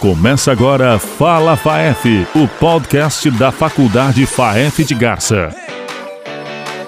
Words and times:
Começa 0.00 0.50
agora 0.50 0.98
Fala 0.98 1.58
FAEF, 1.58 2.26
o 2.34 2.48
podcast 2.48 3.30
da 3.32 3.52
Faculdade 3.52 4.24
FAEF 4.24 4.82
de 4.82 4.94
Garça. 4.94 5.54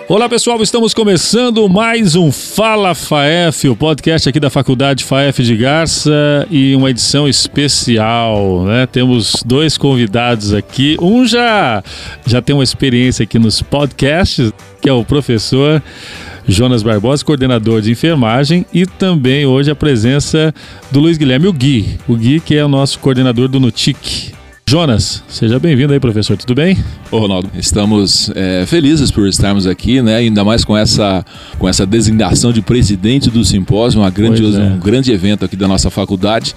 Olá 0.08 0.30
pessoal, 0.30 0.62
estamos 0.62 0.94
começando 0.94 1.68
mais 1.68 2.16
um 2.16 2.32
Fala 2.32 2.94
FAEF, 2.94 3.68
o 3.68 3.76
podcast 3.76 4.26
aqui 4.30 4.40
da 4.40 4.48
Faculdade 4.48 5.04
FAEF 5.04 5.42
de 5.42 5.54
Garça 5.58 6.46
e 6.50 6.74
uma 6.74 6.88
edição 6.88 7.28
especial, 7.28 8.64
né? 8.64 8.86
Temos 8.86 9.42
dois 9.44 9.76
convidados 9.76 10.54
aqui, 10.54 10.96
um 10.98 11.26
já 11.26 11.84
já 12.26 12.40
tem 12.40 12.54
uma 12.54 12.64
experiência 12.64 13.24
aqui 13.24 13.38
nos 13.38 13.60
podcasts, 13.60 14.50
que 14.80 14.88
é 14.88 14.92
o 14.92 15.04
professor 15.04 15.82
Jonas 16.46 16.82
Barbosa, 16.82 17.24
coordenador 17.24 17.80
de 17.80 17.90
enfermagem, 17.90 18.66
e 18.72 18.84
também 18.86 19.46
hoje 19.46 19.70
a 19.70 19.74
presença 19.74 20.54
do 20.90 21.00
Luiz 21.00 21.16
Guilherme, 21.16 21.46
o 21.46 21.52
Gui. 21.52 21.98
O 22.08 22.16
Gui, 22.16 22.40
que 22.40 22.54
é 22.54 22.64
o 22.64 22.68
nosso 22.68 22.98
coordenador 22.98 23.48
do 23.48 23.60
NUTIC. 23.60 24.32
Jonas, 24.66 25.22
seja 25.28 25.58
bem-vindo 25.58 25.92
aí, 25.92 26.00
professor. 26.00 26.36
Tudo 26.36 26.54
bem? 26.54 26.78
Ô, 27.10 27.18
Ronaldo, 27.18 27.50
estamos 27.54 28.32
é, 28.34 28.64
felizes 28.66 29.10
por 29.10 29.28
estarmos 29.28 29.66
aqui, 29.66 30.00
né? 30.00 30.16
Ainda 30.16 30.42
mais 30.44 30.64
com 30.64 30.74
essa, 30.74 31.24
com 31.58 31.68
essa 31.68 31.84
designação 31.84 32.52
de 32.52 32.62
presidente 32.62 33.28
do 33.28 33.44
simpósio, 33.44 34.00
uma 34.00 34.08
grande, 34.08 34.42
é. 34.42 34.60
um 34.60 34.78
grande 34.78 35.12
evento 35.12 35.44
aqui 35.44 35.56
da 35.56 35.68
nossa 35.68 35.90
faculdade. 35.90 36.54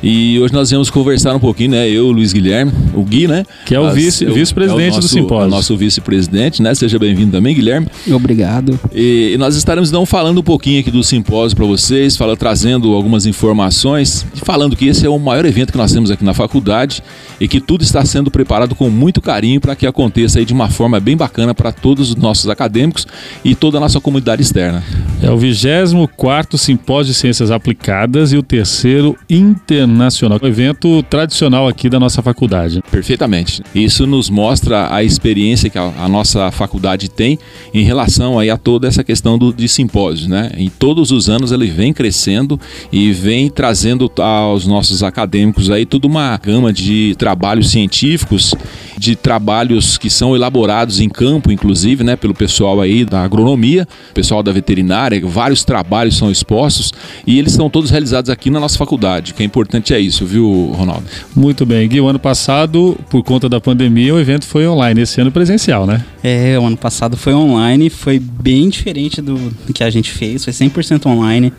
E 0.00 0.38
hoje 0.38 0.54
nós 0.54 0.70
vamos 0.70 0.90
conversar 0.90 1.34
um 1.34 1.40
pouquinho, 1.40 1.72
né? 1.72 1.88
Eu, 1.90 2.12
Luiz 2.12 2.32
Guilherme, 2.32 2.72
o 2.94 3.02
Gui, 3.02 3.26
né? 3.26 3.44
Que 3.66 3.74
é 3.74 3.80
o 3.80 3.90
vice-presidente 3.90 4.84
vice 4.84 4.98
é 4.98 5.00
do 5.00 5.08
simpósio. 5.08 5.44
É 5.44 5.46
o 5.46 5.50
nosso 5.50 5.76
vice-presidente, 5.76 6.62
né? 6.62 6.72
Seja 6.72 7.00
bem-vindo 7.00 7.32
também, 7.32 7.52
Guilherme. 7.52 7.88
Obrigado. 8.12 8.78
E, 8.94 9.32
e, 9.34 9.38
nós 9.38 9.56
estaremos 9.56 9.88
então 9.88 10.06
falando 10.06 10.38
um 10.38 10.42
pouquinho 10.42 10.78
aqui 10.80 10.90
do 10.90 11.02
simpósio 11.02 11.56
para 11.56 11.66
vocês, 11.66 12.16
fala, 12.16 12.36
trazendo 12.36 12.94
algumas 12.94 13.26
informações 13.26 14.24
e 14.36 14.38
falando 14.38 14.76
que 14.76 14.86
esse 14.86 15.04
é 15.04 15.08
o 15.08 15.18
maior 15.18 15.44
evento 15.44 15.72
que 15.72 15.78
nós 15.78 15.92
temos 15.92 16.12
aqui 16.12 16.24
na 16.24 16.32
faculdade 16.32 17.02
e 17.40 17.48
que 17.48 17.60
tudo 17.60 17.82
está 17.82 18.04
sendo 18.04 18.30
preparado 18.30 18.76
com 18.76 18.88
muito 18.88 19.20
carinho 19.20 19.60
para 19.60 19.74
que 19.74 19.86
aconteça 19.86 20.38
aí 20.38 20.44
de 20.44 20.52
uma 20.52 20.68
forma 20.68 21.00
bem 21.00 21.16
bacana 21.16 21.52
para 21.52 21.72
todos 21.72 22.10
os 22.10 22.16
nossos 22.16 22.48
acadêmicos 22.48 23.04
e 23.44 23.56
toda 23.56 23.78
a 23.78 23.80
nossa 23.80 24.00
comunidade 24.00 24.42
externa. 24.42 24.82
É 25.20 25.28
o 25.28 25.36
24 25.36 26.56
Simpósio 26.56 27.12
de 27.12 27.18
Ciências 27.18 27.50
Aplicadas 27.50 28.32
e 28.32 28.36
o 28.36 28.42
terceiro 28.44 29.16
Internacional 29.28 29.87
Nacional, 29.88 30.38
um 30.42 30.46
evento 30.46 31.02
tradicional 31.04 31.66
aqui 31.66 31.88
da 31.88 31.98
nossa 31.98 32.22
faculdade. 32.22 32.82
Perfeitamente. 32.90 33.62
Isso 33.74 34.06
nos 34.06 34.28
mostra 34.30 34.92
a 34.94 35.02
experiência 35.02 35.70
que 35.70 35.78
a, 35.78 35.92
a 35.98 36.08
nossa 36.08 36.50
faculdade 36.50 37.08
tem 37.08 37.38
em 37.72 37.82
relação 37.82 38.38
aí 38.38 38.50
a 38.50 38.56
toda 38.56 38.86
essa 38.86 39.02
questão 39.02 39.38
do, 39.38 39.52
de 39.52 39.68
simpósios, 39.68 40.28
né? 40.28 40.50
Em 40.56 40.68
todos 40.68 41.10
os 41.10 41.28
anos 41.28 41.52
ele 41.52 41.66
vem 41.66 41.92
crescendo 41.92 42.60
e 42.92 43.12
vem 43.12 43.48
trazendo 43.48 44.10
aos 44.18 44.66
nossos 44.66 45.02
acadêmicos 45.02 45.70
aí 45.70 45.86
toda 45.86 46.06
uma 46.06 46.36
gama 46.36 46.72
de 46.72 47.14
trabalhos 47.18 47.70
científicos, 47.70 48.54
de 48.96 49.14
trabalhos 49.14 49.96
que 49.96 50.10
são 50.10 50.34
elaborados 50.34 51.00
em 51.00 51.08
campo, 51.08 51.52
inclusive, 51.52 52.02
né, 52.02 52.16
pelo 52.16 52.34
pessoal 52.34 52.80
aí 52.80 53.04
da 53.04 53.22
agronomia, 53.22 53.86
pessoal 54.12 54.42
da 54.42 54.52
veterinária, 54.52 55.20
vários 55.24 55.64
trabalhos 55.64 56.16
são 56.16 56.30
expostos 56.30 56.92
e 57.26 57.38
eles 57.38 57.52
são 57.52 57.70
todos 57.70 57.90
realizados 57.90 58.30
aqui 58.30 58.50
na 58.50 58.60
nossa 58.60 58.76
faculdade, 58.76 59.34
que 59.34 59.42
é 59.42 59.46
importante 59.46 59.77
importante 59.78 59.94
é 59.94 60.00
isso, 60.00 60.26
viu, 60.26 60.72
Ronaldo? 60.74 61.04
Muito 61.34 61.64
bem. 61.64 61.88
Gui, 61.88 62.00
o 62.00 62.08
ano 62.08 62.18
passado, 62.18 62.98
por 63.08 63.22
conta 63.22 63.48
da 63.48 63.60
pandemia, 63.60 64.14
o 64.14 64.20
evento 64.20 64.44
foi 64.44 64.66
online, 64.66 65.02
esse 65.02 65.20
ano 65.20 65.30
presencial, 65.30 65.86
né? 65.86 66.04
É, 66.22 66.58
o 66.58 66.64
ano 66.64 66.76
passado 66.76 67.16
foi 67.16 67.32
online, 67.32 67.88
foi 67.88 68.18
bem 68.18 68.68
diferente 68.68 69.22
do, 69.22 69.36
do 69.36 69.72
que 69.72 69.82
a 69.82 69.90
gente 69.90 70.10
fez, 70.10 70.44
foi 70.44 70.52
100% 70.52 71.06
online. 71.06 71.52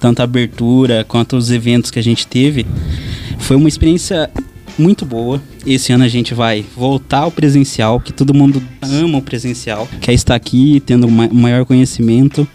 Tanto 0.00 0.20
a 0.20 0.24
abertura 0.24 1.04
quanto 1.06 1.36
os 1.36 1.50
eventos 1.50 1.90
que 1.90 1.98
a 1.98 2.02
gente 2.02 2.26
teve. 2.26 2.66
Foi 3.38 3.56
uma 3.56 3.68
experiência 3.68 4.28
muito 4.76 5.06
boa. 5.06 5.40
Esse 5.66 5.92
ano 5.92 6.04
a 6.04 6.08
gente 6.08 6.34
vai 6.34 6.64
voltar 6.76 7.20
ao 7.20 7.30
presencial, 7.30 8.00
que 8.00 8.12
todo 8.12 8.34
mundo 8.34 8.62
ama 8.82 9.18
o 9.18 9.22
presencial, 9.22 9.88
quer 10.00 10.12
estar 10.12 10.34
aqui 10.34 10.82
tendo 10.84 11.08
maior 11.08 11.64
conhecimento 11.64 12.46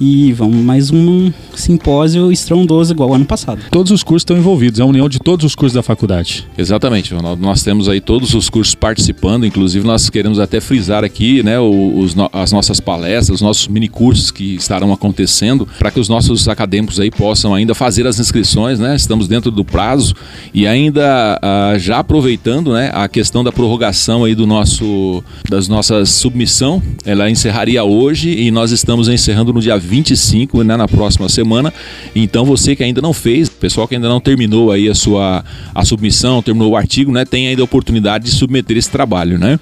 e 0.00 0.32
vamos 0.32 0.56
mais 0.56 0.90
um 0.90 1.32
simpósio 1.54 2.30
estrondoso 2.30 2.92
igual 2.92 3.14
ano 3.14 3.24
passado. 3.24 3.60
Todos 3.70 3.90
os 3.90 4.02
cursos 4.02 4.22
estão 4.22 4.36
envolvidos, 4.36 4.80
é 4.80 4.82
a 4.82 4.86
união 4.86 5.08
de 5.08 5.18
todos 5.18 5.44
os 5.44 5.54
cursos 5.54 5.74
da 5.74 5.82
faculdade. 5.82 6.46
Exatamente, 6.56 7.14
Ronaldo. 7.14 7.42
Nós 7.42 7.62
temos 7.62 7.88
aí 7.88 8.00
todos 8.00 8.34
os 8.34 8.48
cursos 8.48 8.74
participando, 8.74 9.44
inclusive 9.46 9.86
nós 9.86 10.08
queremos 10.08 10.38
até 10.38 10.60
frisar 10.60 11.04
aqui, 11.04 11.42
né, 11.42 11.58
os, 11.58 12.14
as 12.32 12.52
nossas 12.52 12.80
palestras, 12.80 13.36
os 13.36 13.40
nossos 13.40 13.66
mini 13.68 13.88
cursos 13.88 14.30
que 14.30 14.54
estarão 14.54 14.92
acontecendo, 14.92 15.66
para 15.78 15.90
que 15.90 16.00
os 16.00 16.08
nossos 16.08 16.48
acadêmicos 16.48 17.00
aí 17.00 17.10
possam 17.10 17.54
ainda 17.54 17.74
fazer 17.74 18.06
as 18.06 18.18
inscrições, 18.18 18.78
né? 18.78 18.94
Estamos 18.94 19.28
dentro 19.28 19.50
do 19.50 19.64
prazo 19.64 20.14
e 20.52 20.66
ainda 20.66 21.40
uh, 21.42 21.78
já 21.78 21.98
aproveitando, 21.98 22.72
né, 22.72 22.90
a 22.92 23.08
questão 23.08 23.42
da 23.42 23.50
prorrogação 23.50 24.24
aí 24.24 24.34
do 24.34 24.46
nosso 24.46 25.22
das 25.48 25.68
nossas 25.68 26.10
submissão, 26.10 26.82
ela 27.04 27.30
encerraria 27.30 27.82
hoje 27.84 28.30
e 28.30 28.50
nós 28.50 28.70
estamos 28.70 29.08
encerrando 29.08 29.52
no 29.52 29.60
dia 29.60 29.78
25, 29.88 30.62
né, 30.62 30.76
na 30.76 30.86
próxima 30.86 31.28
semana. 31.28 31.72
Então 32.14 32.44
você 32.44 32.76
que 32.76 32.84
ainda 32.84 33.00
não 33.00 33.12
fez, 33.12 33.48
pessoal 33.48 33.88
que 33.88 33.94
ainda 33.94 34.08
não 34.08 34.20
terminou 34.20 34.70
aí 34.70 34.88
a 34.88 34.94
sua 34.94 35.44
a 35.74 35.84
submissão, 35.84 36.42
terminou 36.42 36.72
o 36.72 36.76
artigo, 36.76 37.10
né, 37.10 37.24
tem 37.24 37.48
ainda 37.48 37.62
a 37.62 37.64
oportunidade 37.64 38.26
de 38.26 38.30
submeter 38.30 38.76
esse 38.76 38.90
trabalho, 38.90 39.38
né? 39.38 39.58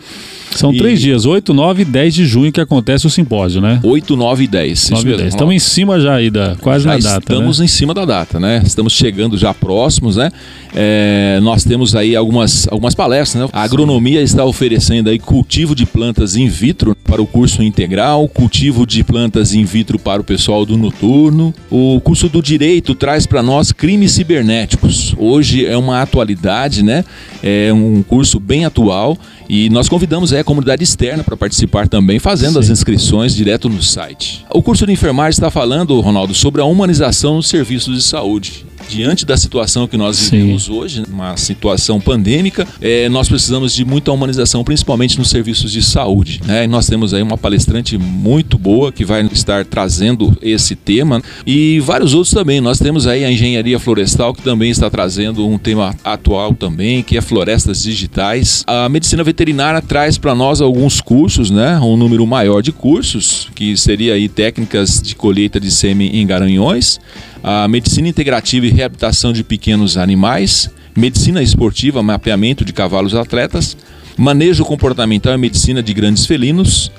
São 0.57 0.73
e... 0.73 0.79
três 0.79 1.01
dias, 1.01 1.27
8, 1.27 1.53
9 1.53 1.83
e 1.83 1.85
10 1.85 2.15
de 2.15 2.27
junho 2.27 2.51
que 2.51 2.61
acontece 2.61 3.07
o 3.07 3.11
simpósio, 3.11 3.61
né? 3.61 3.81
8, 3.83 4.17
9 4.17 4.45
e 4.45 4.47
10. 4.47 4.91
9 4.91 5.13
e 5.13 5.17
10. 5.17 5.29
Estamos 5.29 5.55
em 5.55 5.59
cima 5.59 6.01
já 6.01 6.15
aí 6.15 6.31
da, 6.31 6.57
quase 6.61 6.85
já 6.85 6.91
na 6.91 6.99
data. 6.99 7.19
Estamos 7.19 7.59
né? 7.59 7.65
em 7.65 7.69
cima 7.69 7.95
da 7.95 8.05
data, 8.05 8.41
né? 8.41 8.63
Estamos 8.65 8.93
chegando 8.93 9.37
já 9.37 9.53
próximos, 9.53 10.17
né? 10.17 10.31
É, 10.75 11.39
nós 11.43 11.65
temos 11.65 11.95
aí 11.95 12.17
algumas, 12.17 12.67
algumas 12.69 12.95
palestras, 12.95 13.45
né? 13.45 13.51
A 13.53 13.63
agronomia 13.63 14.21
está 14.23 14.45
oferecendo 14.45 15.11
aí 15.11 15.19
cultivo 15.19 15.75
de 15.75 15.87
plantas 15.87 16.37
in 16.37 16.49
vitro 16.49 16.97
para 17.05 17.23
o 17.23 17.27
curso 17.27 17.63
integral, 17.63 18.29
cultivo 18.29 18.87
de 18.87 19.03
plantas 19.05 19.55
in 19.55 19.65
vitro 19.65 19.99
para 19.99 20.21
o 20.21 20.25
pessoal 20.25 20.67
do 20.67 20.77
noturno. 20.77 21.55
O 21.71 22.01
curso 22.01 22.29
do 22.29 22.43
direito 22.43 22.95
traz 22.95 23.27
para 23.27 23.43
nós 23.43 23.73
crimes 23.73 24.13
cibernéticos. 24.13 25.15
Hoje 25.19 25.65
é 25.65 25.77
uma 25.77 26.03
atualidade, 26.03 26.83
né? 26.83 27.05
É 27.43 27.73
um 27.73 28.03
curso 28.03 28.41
bem 28.41 28.65
atual 28.65 29.17
e 29.49 29.71
nós 29.71 29.89
convidamos 29.89 30.33
é, 30.33 30.43
comunidade 30.47 30.83
externa 30.83 31.23
para 31.23 31.37
participar 31.37 31.89
também, 31.89 32.19
fazendo 32.19 32.55
Sim. 32.55 32.61
as 32.61 32.71
inscrições 32.71 33.35
direto 33.35 33.69
no 33.69 33.83
site. 33.83 34.47
O 34.51 34.63
curso 34.63 34.87
de 34.87 34.93
enfermagem 34.93 35.33
está 35.33 35.51
falando, 35.51 36.01
Ronaldo, 36.01 36.33
sobre 36.33 36.63
a 36.63 36.65
humanização 36.65 37.37
dos 37.37 37.49
serviços 37.49 37.95
de 37.95 38.03
saúde 38.03 38.66
diante 38.89 39.27
da 39.27 39.37
situação 39.37 39.87
que 39.87 39.97
nós 39.97 40.31
vivemos 40.31 40.65
Sim. 40.65 40.73
hoje, 40.73 41.03
uma 41.09 41.37
situação 41.37 42.01
pandêmica, 42.01 42.67
é, 42.81 43.09
nós 43.09 43.29
precisamos 43.29 43.75
de 43.75 43.85
muita 43.85 44.13
humanização, 44.13 44.65
principalmente 44.65 45.19
nos 45.19 45.29
serviços 45.29 45.71
de 45.73 45.83
saúde. 45.83 46.41
Né? 46.45 46.65
E 46.65 46.67
nós 46.67 46.87
temos 46.87 47.13
aí 47.13 47.23
uma 47.23 47.39
palestrante 47.39 47.99
muito 47.99 48.59
boa 48.59 48.93
que 48.93 49.05
vai 49.05 49.25
estar 49.27 49.65
trazendo 49.65 50.37
esse 50.41 50.75
tema 50.75 51.23
e 51.47 51.81
vários 51.81 52.15
outros 52.15 52.33
também. 52.33 52.61
Nós 52.61 52.79
temos 52.79 53.07
aí 53.07 53.25
a 53.25 53.31
engenharia 53.31 53.79
florestal 53.79 54.33
que 54.35 54.43
também 54.43 54.71
está 54.71 54.89
trazendo 54.89 55.47
um 55.47 55.59
tema 55.59 55.95
atual 56.05 56.55
também, 56.55 57.03
que 57.03 57.17
é 57.17 57.21
florestas 57.21 57.83
digitais. 57.83 58.65
A 58.67 58.89
medicina 58.89 59.25
veterinária 59.25 59.83
traz 59.83 60.19
para 60.19 60.35
nós 60.35 60.61
alguns 60.61 61.01
cursos, 61.01 61.51
né? 61.51 61.79
Um 61.81 61.97
número 61.97 62.27
maior 62.27 62.63
de 62.63 62.73
cursos, 62.73 63.49
que 63.55 63.77
seria 63.77 64.15
aí 64.15 64.29
técnicas 64.29 65.01
de 65.03 65.15
colheita 65.15 65.61
de 65.61 65.71
sêmen 65.71 66.17
em 66.17 66.27
garanhões 66.27 66.99
a 67.43 67.69
medicina 67.69 68.09
integrativa 68.09 68.67
e 68.67 68.71
reabilitação 68.71 69.33
de 69.33 69.45
pequenos 69.45 69.97
animais, 69.97 70.71
medicina 70.97 71.43
esportiva, 71.43 72.03
mapeamento 72.03 72.65
de 72.65 72.73
cavalos 72.73 73.15
atletas, 73.15 73.77
manejo 74.17 74.65
comportamental 74.65 75.35
e 75.35 75.39
medicina 75.39 75.83
de 75.83 75.93
grandes 75.93 76.27
felinos. 76.27 76.91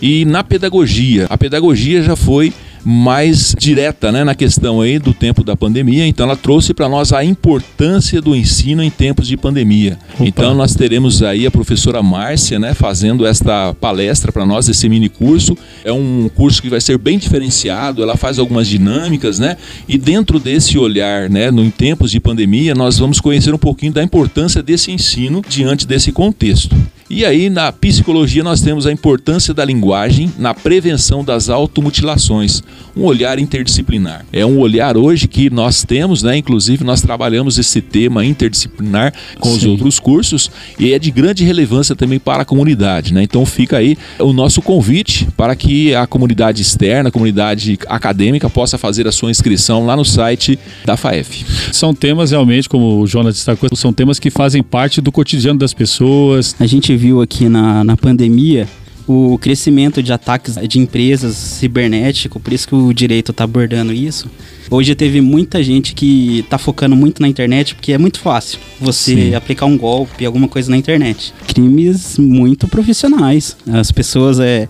E 0.00 0.24
na 0.24 0.42
pedagogia, 0.42 1.26
a 1.30 1.38
pedagogia 1.38 2.02
já 2.02 2.16
foi 2.16 2.52
mais 2.84 3.54
direta 3.58 4.10
né, 4.10 4.24
na 4.24 4.34
questão 4.34 4.80
aí 4.80 4.98
do 4.98 5.14
tempo 5.14 5.44
da 5.44 5.56
pandemia. 5.56 6.06
Então 6.06 6.26
ela 6.26 6.36
trouxe 6.36 6.74
para 6.74 6.88
nós 6.88 7.12
a 7.12 7.24
importância 7.24 8.20
do 8.20 8.34
ensino 8.34 8.82
em 8.82 8.90
tempos 8.90 9.28
de 9.28 9.36
pandemia. 9.36 9.98
Opa. 10.14 10.24
Então 10.24 10.54
nós 10.54 10.74
teremos 10.74 11.22
aí 11.22 11.46
a 11.46 11.50
professora 11.50 12.02
Márcia 12.02 12.58
né, 12.58 12.74
fazendo 12.74 13.26
esta 13.26 13.74
palestra 13.74 14.32
para 14.32 14.44
nós, 14.44 14.68
esse 14.68 14.88
mini 14.88 15.08
curso. 15.08 15.56
É 15.84 15.92
um 15.92 16.28
curso 16.34 16.60
que 16.60 16.68
vai 16.68 16.80
ser 16.80 16.98
bem 16.98 17.18
diferenciado, 17.18 18.02
ela 18.02 18.16
faz 18.16 18.38
algumas 18.38 18.66
dinâmicas, 18.66 19.38
né? 19.38 19.56
E 19.88 19.96
dentro 19.96 20.38
desse 20.38 20.78
olhar, 20.78 21.28
né, 21.30 21.50
no, 21.50 21.62
em 21.62 21.70
tempos 21.70 22.10
de 22.10 22.20
pandemia, 22.20 22.74
nós 22.74 22.98
vamos 22.98 23.20
conhecer 23.20 23.54
um 23.54 23.58
pouquinho 23.58 23.92
da 23.92 24.02
importância 24.02 24.62
desse 24.62 24.90
ensino 24.90 25.42
diante 25.48 25.86
desse 25.86 26.12
contexto. 26.12 26.74
E 27.14 27.26
aí, 27.26 27.50
na 27.50 27.70
psicologia, 27.70 28.42
nós 28.42 28.62
temos 28.62 28.86
a 28.86 28.92
importância 28.92 29.52
da 29.52 29.62
linguagem 29.64 30.32
na 30.38 30.54
prevenção 30.54 31.22
das 31.22 31.50
automutilações. 31.50 32.62
Um 32.96 33.04
olhar 33.04 33.38
interdisciplinar. 33.38 34.24
É 34.32 34.44
um 34.44 34.58
olhar 34.58 34.96
hoje 34.96 35.26
que 35.26 35.50
nós 35.50 35.82
temos, 35.84 36.22
né? 36.22 36.36
Inclusive 36.36 36.84
nós 36.84 37.00
trabalhamos 37.00 37.58
esse 37.58 37.80
tema 37.80 38.24
interdisciplinar 38.24 39.12
com 39.38 39.50
Sim. 39.50 39.56
os 39.56 39.64
outros 39.64 39.98
cursos 39.98 40.50
e 40.78 40.92
é 40.92 40.98
de 40.98 41.10
grande 41.10 41.44
relevância 41.44 41.96
também 41.96 42.18
para 42.18 42.42
a 42.42 42.44
comunidade, 42.44 43.12
né? 43.14 43.22
Então 43.22 43.44
fica 43.46 43.78
aí 43.78 43.96
o 44.18 44.32
nosso 44.32 44.60
convite 44.60 45.26
para 45.36 45.56
que 45.56 45.94
a 45.94 46.06
comunidade 46.06 46.60
externa, 46.62 47.08
a 47.08 47.12
comunidade 47.12 47.78
acadêmica 47.86 48.48
possa 48.50 48.76
fazer 48.76 49.06
a 49.08 49.12
sua 49.12 49.30
inscrição 49.30 49.86
lá 49.86 49.96
no 49.96 50.04
site 50.04 50.58
da 50.84 50.96
FAEF. 50.96 51.44
São 51.72 51.94
temas 51.94 52.30
realmente, 52.30 52.68
como 52.68 53.00
o 53.00 53.06
Jonas 53.06 53.34
destacou, 53.34 53.68
são 53.74 53.92
temas 53.92 54.18
que 54.18 54.30
fazem 54.30 54.62
parte 54.62 55.00
do 55.00 55.10
cotidiano 55.10 55.58
das 55.58 55.72
pessoas. 55.72 56.54
A 56.60 56.66
gente 56.66 56.94
viu 56.96 57.22
aqui 57.22 57.48
na, 57.48 57.82
na 57.84 57.96
pandemia 57.96 58.68
o 59.06 59.38
crescimento 59.38 60.02
de 60.02 60.12
ataques 60.12 60.56
de 60.56 60.78
empresas 60.78 61.34
cibernético, 61.36 62.38
por 62.38 62.52
isso 62.52 62.68
que 62.68 62.74
o 62.74 62.92
direito 62.92 63.32
está 63.32 63.44
abordando 63.44 63.92
isso. 63.92 64.30
Hoje 64.72 64.94
teve 64.94 65.20
muita 65.20 65.62
gente 65.62 65.94
que 65.94 66.38
está 66.38 66.56
focando 66.56 66.96
muito 66.96 67.20
na 67.20 67.28
internet 67.28 67.74
porque 67.74 67.92
é 67.92 67.98
muito 67.98 68.18
fácil 68.18 68.58
você 68.80 69.14
Sim. 69.14 69.34
aplicar 69.34 69.66
um 69.66 69.76
golpe, 69.76 70.24
alguma 70.24 70.48
coisa 70.48 70.70
na 70.70 70.78
internet. 70.78 71.34
Crimes 71.46 72.16
muito 72.16 72.66
profissionais. 72.66 73.54
As 73.70 73.92
pessoas 73.92 74.40
é, 74.40 74.66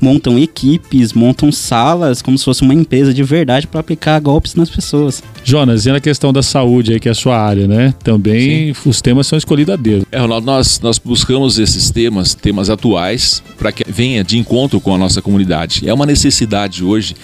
montam 0.00 0.38
equipes, 0.38 1.12
montam 1.12 1.52
salas 1.52 2.22
como 2.22 2.38
se 2.38 2.44
fosse 2.44 2.62
uma 2.62 2.72
empresa 2.72 3.12
de 3.12 3.22
verdade 3.22 3.66
para 3.66 3.80
aplicar 3.80 4.18
golpes 4.20 4.54
nas 4.54 4.70
pessoas. 4.70 5.22
Jonas, 5.44 5.84
e 5.84 5.92
na 5.92 6.00
questão 6.00 6.32
da 6.32 6.42
saúde 6.42 6.92
aí, 6.92 7.00
que 7.00 7.08
é 7.08 7.12
a 7.12 7.14
sua 7.14 7.38
área, 7.38 7.66
né? 7.68 7.94
Também 8.02 8.72
Sim. 8.72 8.88
os 8.88 9.00
temas 9.00 9.26
são 9.26 9.36
escolhidos 9.36 9.74
a 9.74 9.76
dedo. 9.76 10.06
É, 10.10 10.18
Ronaldo, 10.18 10.46
nós, 10.46 10.80
nós 10.80 10.98
buscamos 10.98 11.58
esses 11.58 11.90
temas, 11.90 12.34
temas 12.34 12.70
atuais, 12.70 13.42
para 13.58 13.70
que 13.70 13.84
venha 13.90 14.24
de 14.24 14.38
encontro 14.38 14.80
com 14.80 14.94
a 14.94 14.98
nossa 14.98 15.20
comunidade. 15.20 15.88
É 15.88 15.92
uma 15.92 16.06
necessidade 16.06 16.82
hoje, 16.82 17.14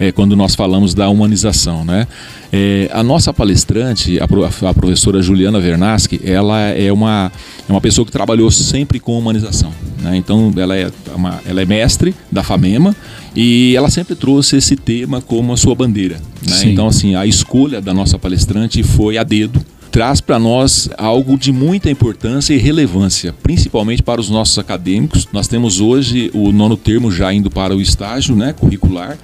é, 0.00 0.10
quando 0.10 0.34
nós 0.34 0.54
falamos 0.54 0.94
da 0.94 1.08
humanização, 1.08 1.73
né? 1.82 2.06
É, 2.52 2.90
a 2.92 3.02
nossa 3.02 3.32
palestrante, 3.32 4.18
a, 4.20 4.24
a, 4.68 4.74
professora 4.74 5.22
Juliana 5.22 5.58
Vernaschi, 5.58 6.20
ela 6.22 6.60
é 6.60 6.92
uma, 6.92 7.32
é 7.66 7.72
uma 7.72 7.80
pessoa 7.80 8.04
que 8.04 8.12
trabalhou 8.12 8.50
sempre 8.50 9.00
com 9.00 9.18
humanização. 9.18 9.72
Né? 10.02 10.16
Então, 10.18 10.52
ela 10.56 10.76
é, 10.76 10.90
uma, 11.14 11.40
ela 11.46 11.62
é 11.62 11.64
mestre 11.64 12.14
da 12.30 12.42
FAMEMA 12.42 12.94
e 13.34 13.74
ela 13.74 13.90
sempre 13.90 14.14
trouxe 14.14 14.56
esse 14.56 14.76
tema 14.76 15.22
como 15.22 15.54
a 15.54 15.56
sua 15.56 15.74
bandeira. 15.74 16.20
Né? 16.46 16.66
Então, 16.66 16.86
assim, 16.86 17.14
a 17.14 17.26
escolha 17.26 17.80
da 17.80 17.94
nossa 17.94 18.18
palestrante 18.18 18.82
foi 18.82 19.16
a 19.16 19.24
dedo 19.24 19.64
traz 19.94 20.20
para 20.20 20.40
nós 20.40 20.90
algo 20.98 21.38
de 21.38 21.52
muita 21.52 21.88
importância 21.88 22.52
e 22.52 22.58
relevância, 22.58 23.32
principalmente 23.44 24.02
para 24.02 24.20
os 24.20 24.28
nossos 24.28 24.58
acadêmicos. 24.58 25.28
Nós 25.32 25.46
temos 25.46 25.80
hoje 25.80 26.32
o 26.34 26.50
nono 26.50 26.76
termo 26.76 27.12
já 27.12 27.32
indo 27.32 27.48
para 27.48 27.76
o 27.76 27.80
estágio 27.80 28.34
né, 28.34 28.52
curricular 28.52 29.16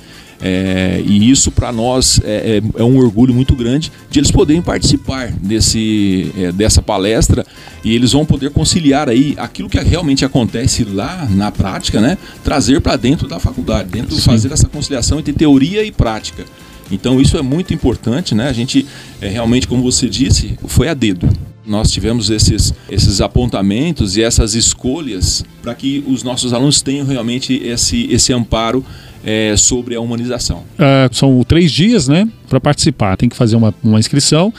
é, 0.43 1.03
e 1.05 1.31
isso 1.31 1.51
para 1.51 1.71
nós 1.71 2.21
é, 2.25 2.63
é, 2.77 2.81
é, 2.81 2.85
um 2.85 2.97
orgulho 2.97 3.35
muito 3.35 3.55
grande 3.55 3.93
de 4.11 4.19
eles 4.19 4.31
poderem 4.31 4.63
participar 4.63 5.31
desse, 5.33 6.33
é, 6.39 6.51
dessa 6.51 6.81
palestra 6.81 7.47
e 7.85 7.95
eles 7.95 8.13
vão 8.13 8.25
poder 8.25 8.51
conciliar 8.51 9.09
aí 9.09 9.35
aquilo 9.37 9.69
que 9.69 9.79
realmente 9.79 10.25
acontece 10.25 10.85
lá 10.85 11.29
na 11.31 11.53
prática, 11.53 12.01
né? 12.01 12.17
Trazer 12.43 12.81
para 12.81 12.97
dentro 12.97 13.29
da 13.29 13.39
faculdade, 13.39 13.91
dentro 13.91 14.15
Sim. 14.15 14.23
fazer 14.23 14.53
essa 14.53 14.67
conciliação 14.67 15.19
entre 15.19 15.33
teoria 15.33 15.85
e 15.85 15.93
prática. 15.93 16.45
Então 16.91 17.21
isso 17.21 17.37
é 17.37 17.43
muito 17.43 17.75
importante, 17.75 18.35
né? 18.35 18.49
A 18.49 18.53
gente 18.53 18.87
é, 19.21 19.29
realmente, 19.29 19.69
como 19.69 19.83
você 19.83 20.09
disse, 20.09 20.59
foi 20.67 20.89
a 20.89 20.95
dedo 20.95 21.29
nós 21.71 21.93
tivemos 21.93 22.31
esses, 22.31 22.75
esses 22.91 23.21
apontamentos 23.21 24.17
e 24.17 24.23
essas 24.23 24.55
escolhas 24.55 25.45
para 25.63 25.73
que 25.73 26.03
os 26.09 26.25
nossos 26.25 26.53
alunos 26.53 26.83
tenham 26.83 27.07
realmente 27.07 27.55
esse, 27.55 28.09
esse 28.11 28.33
amparo 28.33 28.85
é, 29.25 29.55
sobre 29.57 29.95
a 29.95 30.01
humanização. 30.01 30.65
É, 30.79 31.09
são 31.13 31.43
três 31.45 31.71
dias, 31.71 32.09
né, 32.09 32.29
para 32.49 32.61
participar. 32.61 33.17
Tem 33.17 33.29
que 33.29 33.37
fazer 33.37 33.57
uma, 33.57 33.75
uma 33.83 33.99
inscrição 33.99 34.53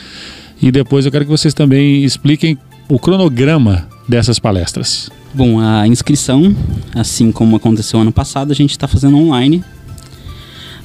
e 0.61 0.71
depois 0.71 1.05
eu 1.05 1.11
quero 1.11 1.25
que 1.25 1.31
vocês 1.31 1.53
também 1.53 2.03
expliquem 2.03 2.57
o 2.87 2.99
cronograma 2.99 3.87
dessas 4.07 4.37
palestras. 4.37 5.09
Bom, 5.33 5.59
a 5.59 5.87
inscrição, 5.87 6.55
assim 6.93 7.31
como 7.31 7.55
aconteceu 7.55 7.99
ano 7.99 8.11
passado, 8.11 8.51
a 8.51 8.55
gente 8.55 8.71
está 8.71 8.87
fazendo 8.87 9.17
online. 9.17 9.63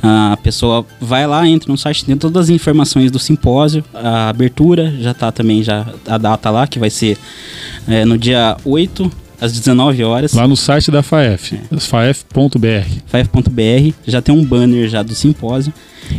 A 0.02 0.38
pessoa 0.40 0.86
vai 1.00 1.26
lá, 1.26 1.48
entra 1.48 1.70
no 1.70 1.76
site, 1.76 2.04
tem 2.04 2.16
todas 2.16 2.44
as 2.44 2.50
informações 2.50 3.10
do 3.10 3.18
simpósio, 3.18 3.84
a 3.92 4.28
abertura, 4.28 4.94
já 5.00 5.10
está 5.10 5.32
também 5.32 5.64
já 5.64 5.86
a 6.06 6.16
data 6.16 6.48
lá, 6.48 6.66
que 6.66 6.78
vai 6.78 6.90
ser 6.90 7.18
é, 7.88 8.04
no 8.04 8.16
dia 8.16 8.56
8 8.64 9.10
às 9.40 9.52
19 9.52 10.02
horas. 10.04 10.32
Lá 10.32 10.46
no 10.46 10.56
site 10.56 10.90
da 10.90 11.02
FAEF, 11.02 11.54
é. 11.54 11.80
faef.br. 11.80 12.88
faef.br, 13.06 13.94
já 14.06 14.22
tem 14.22 14.34
um 14.34 14.44
banner 14.44 14.88
já 14.88 15.02
do 15.02 15.14
simpósio. 15.14 15.72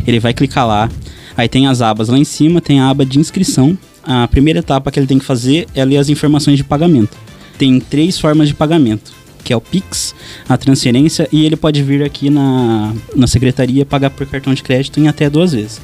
Ele 0.06 0.20
vai 0.20 0.32
clicar 0.32 0.66
lá. 0.66 0.88
Aí 1.36 1.48
tem 1.48 1.66
as 1.66 1.80
abas 1.80 2.08
lá 2.08 2.18
em 2.18 2.24
cima, 2.24 2.60
tem 2.60 2.80
a 2.80 2.88
aba 2.88 3.06
de 3.06 3.18
inscrição. 3.18 3.78
A 4.02 4.26
primeira 4.26 4.60
etapa 4.60 4.90
que 4.90 4.98
ele 4.98 5.06
tem 5.06 5.18
que 5.18 5.24
fazer 5.24 5.66
é 5.74 5.84
ler 5.84 5.98
as 5.98 6.08
informações 6.08 6.56
de 6.56 6.64
pagamento. 6.64 7.16
Tem 7.56 7.78
três 7.78 8.18
formas 8.18 8.48
de 8.48 8.54
pagamento, 8.54 9.12
que 9.44 9.52
é 9.52 9.56
o 9.56 9.60
Pix, 9.60 10.14
a 10.48 10.56
transferência 10.56 11.28
e 11.30 11.44
ele 11.44 11.56
pode 11.56 11.82
vir 11.82 12.02
aqui 12.02 12.30
na, 12.30 12.92
na 13.14 13.26
secretaria 13.26 13.84
pagar 13.84 14.10
por 14.10 14.26
cartão 14.26 14.54
de 14.54 14.62
crédito 14.62 14.98
em 14.98 15.08
até 15.08 15.28
duas 15.28 15.52
vezes. 15.52 15.80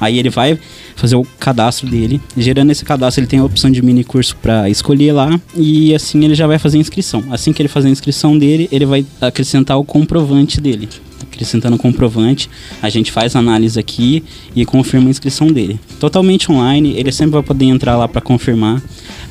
Aí 0.00 0.18
ele 0.18 0.30
vai 0.30 0.58
fazer 0.96 1.16
o 1.16 1.24
cadastro 1.38 1.88
dele. 1.88 2.20
Gerando 2.36 2.72
esse 2.72 2.84
cadastro, 2.84 3.20
ele 3.20 3.28
tem 3.28 3.38
a 3.38 3.44
opção 3.44 3.70
de 3.70 3.82
mini 3.82 4.02
curso 4.02 4.36
para 4.36 4.68
escolher 4.70 5.12
lá 5.12 5.40
e 5.56 5.94
assim 5.94 6.24
ele 6.24 6.34
já 6.34 6.46
vai 6.46 6.58
fazer 6.58 6.78
a 6.78 6.80
inscrição. 6.80 7.24
Assim 7.30 7.52
que 7.52 7.60
ele 7.60 7.68
fazer 7.68 7.88
a 7.88 7.90
inscrição 7.90 8.38
dele, 8.38 8.68
ele 8.72 8.86
vai 8.86 9.04
acrescentar 9.20 9.78
o 9.78 9.84
comprovante 9.84 10.60
dele. 10.60 10.88
Acrescentando 11.22 11.76
o 11.76 11.78
comprovante, 11.78 12.50
a 12.82 12.88
gente 12.88 13.12
faz 13.12 13.36
a 13.36 13.38
análise 13.38 13.78
aqui 13.78 14.24
e 14.54 14.64
confirma 14.64 15.08
a 15.08 15.10
inscrição 15.10 15.46
dele. 15.46 15.78
Totalmente 15.98 16.50
online, 16.50 16.94
ele 16.96 17.12
sempre 17.12 17.32
vai 17.32 17.42
poder 17.42 17.66
entrar 17.66 17.96
lá 17.96 18.08
para 18.08 18.20
confirmar. 18.20 18.82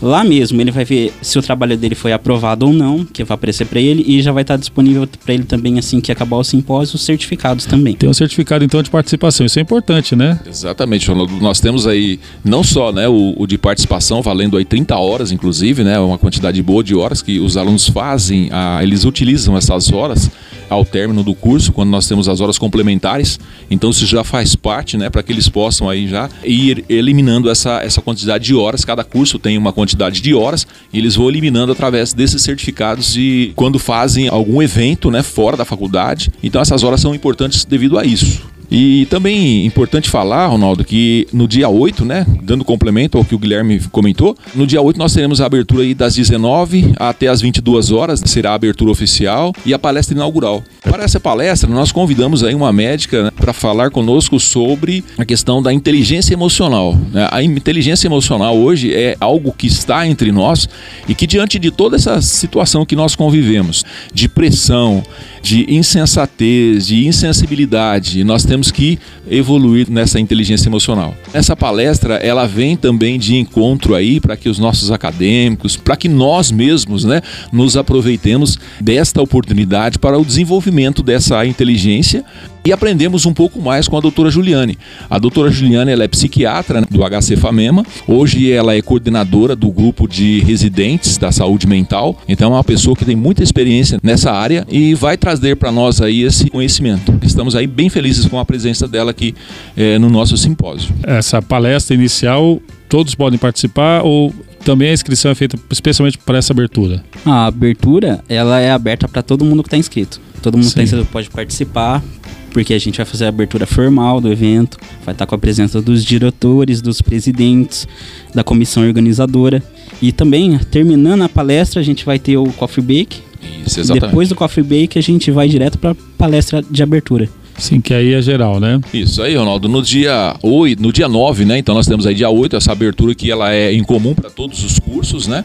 Lá 0.01 0.23
mesmo 0.23 0.59
ele 0.61 0.71
vai 0.71 0.85
ver 0.85 1.13
se 1.21 1.37
o 1.37 1.41
trabalho 1.41 1.77
dele 1.77 1.95
foi 1.95 2.13
aprovado 2.13 2.67
ou 2.67 2.73
não, 2.73 3.03
que 3.05 3.23
vai 3.23 3.35
aparecer 3.35 3.65
para 3.65 3.79
ele 3.79 4.03
e 4.07 4.21
já 4.21 4.31
vai 4.31 4.41
estar 4.41 4.57
disponível 4.57 5.07
para 5.23 5.33
ele 5.33 5.43
também 5.43 5.77
assim 5.77 5.99
que 5.99 6.11
acabar 6.11 6.37
o 6.37 6.43
simpósio, 6.43 6.95
os 6.95 7.01
certificados 7.01 7.65
também. 7.65 7.95
Tem 7.95 8.09
um 8.09 8.13
certificado 8.13 8.63
então 8.63 8.81
de 8.81 8.89
participação, 8.89 9.45
isso 9.45 9.59
é 9.59 9.61
importante, 9.61 10.15
né? 10.15 10.39
Exatamente, 10.47 11.09
nós 11.41 11.59
temos 11.59 11.85
aí 11.85 12.19
não 12.43 12.63
só, 12.63 12.91
né, 12.91 13.07
o, 13.07 13.33
o 13.37 13.45
de 13.45 13.57
participação 13.57 14.21
valendo 14.21 14.57
aí 14.57 14.65
30 14.65 14.95
horas 14.95 15.31
inclusive, 15.31 15.83
né, 15.83 15.99
uma 15.99 16.17
quantidade 16.17 16.61
boa 16.61 16.83
de 16.83 16.95
horas 16.95 17.21
que 17.21 17.39
os 17.39 17.57
alunos 17.57 17.87
fazem, 17.87 18.49
a, 18.51 18.79
eles 18.81 19.03
utilizam 19.05 19.57
essas 19.57 19.91
horas 19.91 20.29
ao 20.69 20.85
término 20.85 21.23
do 21.23 21.33
curso, 21.33 21.71
quando 21.71 21.89
nós 21.89 22.07
temos 22.07 22.29
as 22.29 22.39
horas 22.39 22.57
complementares. 22.57 23.39
Então 23.69 23.89
isso 23.89 24.05
já 24.05 24.23
faz 24.23 24.55
parte, 24.55 24.97
né, 24.97 25.09
para 25.09 25.23
que 25.23 25.31
eles 25.31 25.49
possam 25.49 25.89
aí 25.89 26.07
já 26.07 26.29
ir 26.43 26.85
eliminando 26.87 27.49
essa, 27.49 27.81
essa 27.81 28.01
quantidade 28.01 28.45
de 28.45 28.55
horas. 28.55 28.85
Cada 28.85 29.03
curso 29.03 29.39
tem 29.39 29.57
uma 29.57 29.73
quantidade 29.73 30.21
de 30.21 30.33
horas 30.33 30.67
e 30.93 30.97
eles 30.99 31.15
vão 31.15 31.29
eliminando 31.29 31.71
através 31.71 32.13
desses 32.13 32.41
certificados 32.41 33.13
de 33.13 33.51
quando 33.55 33.79
fazem 33.79 34.27
algum 34.27 34.61
evento, 34.61 35.09
né, 35.09 35.23
fora 35.23 35.57
da 35.57 35.65
faculdade. 35.65 36.31
Então 36.43 36.61
essas 36.61 36.83
horas 36.83 37.01
são 37.01 37.15
importantes 37.15 37.65
devido 37.65 37.97
a 37.97 38.05
isso. 38.05 38.58
E 38.71 39.07
também 39.07 39.65
importante 39.65 40.09
falar, 40.09 40.47
Ronaldo, 40.47 40.83
que 40.83 41.27
no 41.33 41.47
dia 41.47 41.67
8, 41.67 42.05
né, 42.05 42.25
dando 42.43 42.63
complemento 42.63 43.17
ao 43.17 43.25
que 43.25 43.33
o 43.33 43.39
Guilherme 43.39 43.79
comentou, 43.91 44.37
no 44.53 44.67
dia 44.67 44.81
8 44.81 44.97
nós 44.97 45.13
teremos 45.13 45.41
a 45.41 45.45
abertura 45.45 45.83
aí 45.83 45.93
das 45.93 46.15
19 46.15 46.93
até 46.97 47.27
as 47.27 47.41
22 47.41 47.91
horas, 47.91 48.21
será 48.25 48.51
a 48.51 48.55
abertura 48.55 48.91
oficial 48.91 49.53
e 49.65 49.73
a 49.73 49.79
palestra 49.79 50.15
inaugural. 50.15 50.63
Para 50.83 51.03
essa 51.03 51.19
palestra, 51.19 51.69
nós 51.69 51.91
convidamos 51.91 52.43
aí 52.43 52.53
uma 52.53 52.71
médica 52.71 53.23
né, 53.23 53.31
para 53.35 53.53
falar 53.53 53.89
conosco 53.89 54.39
sobre 54.39 55.03
a 55.17 55.25
questão 55.25 55.61
da 55.61 55.73
inteligência 55.73 56.33
emocional. 56.33 56.95
Né? 57.11 57.27
A 57.31 57.41
inteligência 57.41 58.07
emocional 58.07 58.57
hoje 58.57 58.93
é 58.93 59.15
algo 59.19 59.51
que 59.51 59.67
está 59.67 60.07
entre 60.07 60.31
nós 60.31 60.69
e 61.07 61.15
que 61.15 61.25
diante 61.25 61.57
de 61.57 61.71
toda 61.71 61.95
essa 61.95 62.21
situação 62.21 62.85
que 62.85 62.95
nós 62.95 63.15
convivemos, 63.15 63.83
de 64.13 64.29
pressão, 64.29 65.03
de 65.41 65.65
insensatez, 65.73 66.87
de 66.87 67.07
insensibilidade. 67.07 68.23
Nós 68.23 68.43
temos 68.43 68.71
que 68.71 68.99
evoluir 69.29 69.89
nessa 69.89 70.19
inteligência 70.19 70.67
emocional. 70.69 71.15
Essa 71.33 71.55
palestra, 71.55 72.15
ela 72.15 72.45
vem 72.45 72.75
também 72.75 73.19
de 73.19 73.35
encontro 73.37 73.95
aí 73.95 74.19
para 74.19 74.35
que 74.35 74.49
os 74.49 74.59
nossos 74.59 74.91
acadêmicos, 74.91 75.77
para 75.77 75.95
que 75.95 76.09
nós 76.09 76.51
mesmos, 76.51 77.03
né, 77.03 77.21
nos 77.51 77.77
aproveitemos 77.77 78.57
desta 78.81 79.21
oportunidade 79.21 79.99
para 79.99 80.17
o 80.17 80.25
desenvolvimento 80.25 81.03
dessa 81.03 81.45
inteligência 81.45 82.23
e 82.65 82.71
aprendemos 82.71 83.25
um 83.25 83.33
pouco 83.33 83.61
mais 83.61 83.87
com 83.87 83.97
a 83.97 84.01
doutora 84.01 84.29
Juliane. 84.29 84.77
A 85.09 85.17
doutora 85.17 85.49
Juliane 85.49 85.91
ela 85.91 86.03
é 86.03 86.07
psiquiatra 86.07 86.81
do 86.81 86.99
HC 86.99 87.35
Famema, 87.37 87.85
hoje 88.07 88.51
ela 88.51 88.75
é 88.75 88.81
coordenadora 88.81 89.55
do 89.55 89.71
grupo 89.71 90.07
de 90.07 90.39
residentes 90.39 91.17
da 91.17 91.31
saúde 91.31 91.67
mental, 91.67 92.17
então 92.27 92.51
é 92.51 92.55
uma 92.55 92.63
pessoa 92.63 92.95
que 92.95 93.05
tem 93.05 93.15
muita 93.15 93.43
experiência 93.43 93.99
nessa 94.03 94.31
área 94.31 94.65
e 94.69 94.93
vai 94.93 95.17
trazer 95.17 95.55
para 95.55 95.71
nós 95.71 96.01
aí 96.01 96.23
esse 96.23 96.49
conhecimento. 96.49 97.13
Estamos 97.21 97.55
aí 97.55 97.67
bem 97.67 97.89
felizes 97.89 98.25
com 98.25 98.39
a 98.39 98.45
presença 98.45 98.87
dela 98.87 99.11
aqui 99.11 99.33
é, 99.75 99.97
no 99.97 100.09
nosso 100.09 100.37
simpósio. 100.37 100.93
Essa 101.03 101.41
palestra 101.41 101.95
inicial, 101.95 102.61
todos 102.87 103.15
podem 103.15 103.39
participar 103.39 104.03
ou 104.03 104.33
também 104.63 104.89
a 104.89 104.93
inscrição 104.93 105.31
é 105.31 105.35
feita 105.35 105.57
especialmente 105.71 106.17
para 106.17 106.37
essa 106.37 106.53
abertura? 106.53 107.03
A 107.25 107.45
abertura 107.45 108.23
ela 108.27 108.59
é 108.59 108.71
aberta 108.71 109.07
para 109.07 109.21
todo 109.21 109.45
mundo 109.45 109.63
que 109.63 109.67
está 109.67 109.77
inscrito. 109.77 110.19
Todo 110.41 110.57
mundo 110.57 110.65
inscrito 110.65 111.05
pode 111.11 111.29
participar 111.29 112.03
porque 112.49 112.73
a 112.73 112.79
gente 112.79 112.97
vai 112.97 113.05
fazer 113.05 113.25
a 113.25 113.29
abertura 113.29 113.65
formal 113.65 114.19
do 114.19 114.31
evento, 114.31 114.77
vai 115.05 115.13
estar 115.13 115.25
com 115.25 115.35
a 115.35 115.37
presença 115.37 115.81
dos 115.81 116.03
diretores, 116.03 116.81
dos 116.81 117.01
presidentes, 117.01 117.87
da 118.33 118.43
comissão 118.43 118.83
organizadora. 118.83 119.63
E 120.01 120.11
também, 120.11 120.57
terminando 120.57 121.23
a 121.23 121.29
palestra, 121.29 121.79
a 121.79 121.83
gente 121.83 122.05
vai 122.05 122.19
ter 122.19 122.37
o 122.37 122.51
coffee 122.53 122.83
break. 122.83 123.17
Isso, 123.65 123.79
exatamente. 123.79 124.09
Depois 124.09 124.29
do 124.29 124.35
coffee 124.35 124.63
break, 124.63 124.97
a 124.97 125.01
gente 125.01 125.31
vai 125.31 125.47
direto 125.47 125.77
para 125.77 125.91
a 125.91 125.95
palestra 126.17 126.63
de 126.69 126.83
abertura. 126.83 127.29
Sim, 127.57 127.81
que 127.81 127.93
aí 127.93 128.13
é 128.13 128.21
geral, 128.21 128.59
né? 128.59 128.79
Isso 128.93 129.21
aí, 129.21 129.35
Ronaldo. 129.35 129.67
No 129.67 129.81
dia 129.81 130.35
8, 130.41 130.81
no 130.81 130.93
dia 130.93 131.09
9, 131.09 131.43
né? 131.43 131.57
Então 131.57 131.75
nós 131.75 131.85
temos 131.85 132.07
aí 132.07 132.15
dia 132.15 132.29
8, 132.29 132.55
essa 132.55 132.71
abertura 132.71 133.13
que 133.13 133.29
ela 133.29 133.53
é 133.53 133.73
incomum 133.73 134.15
para 134.15 134.29
todos 134.29 134.63
os 134.63 134.79
cursos, 134.79 135.27
né? 135.27 135.43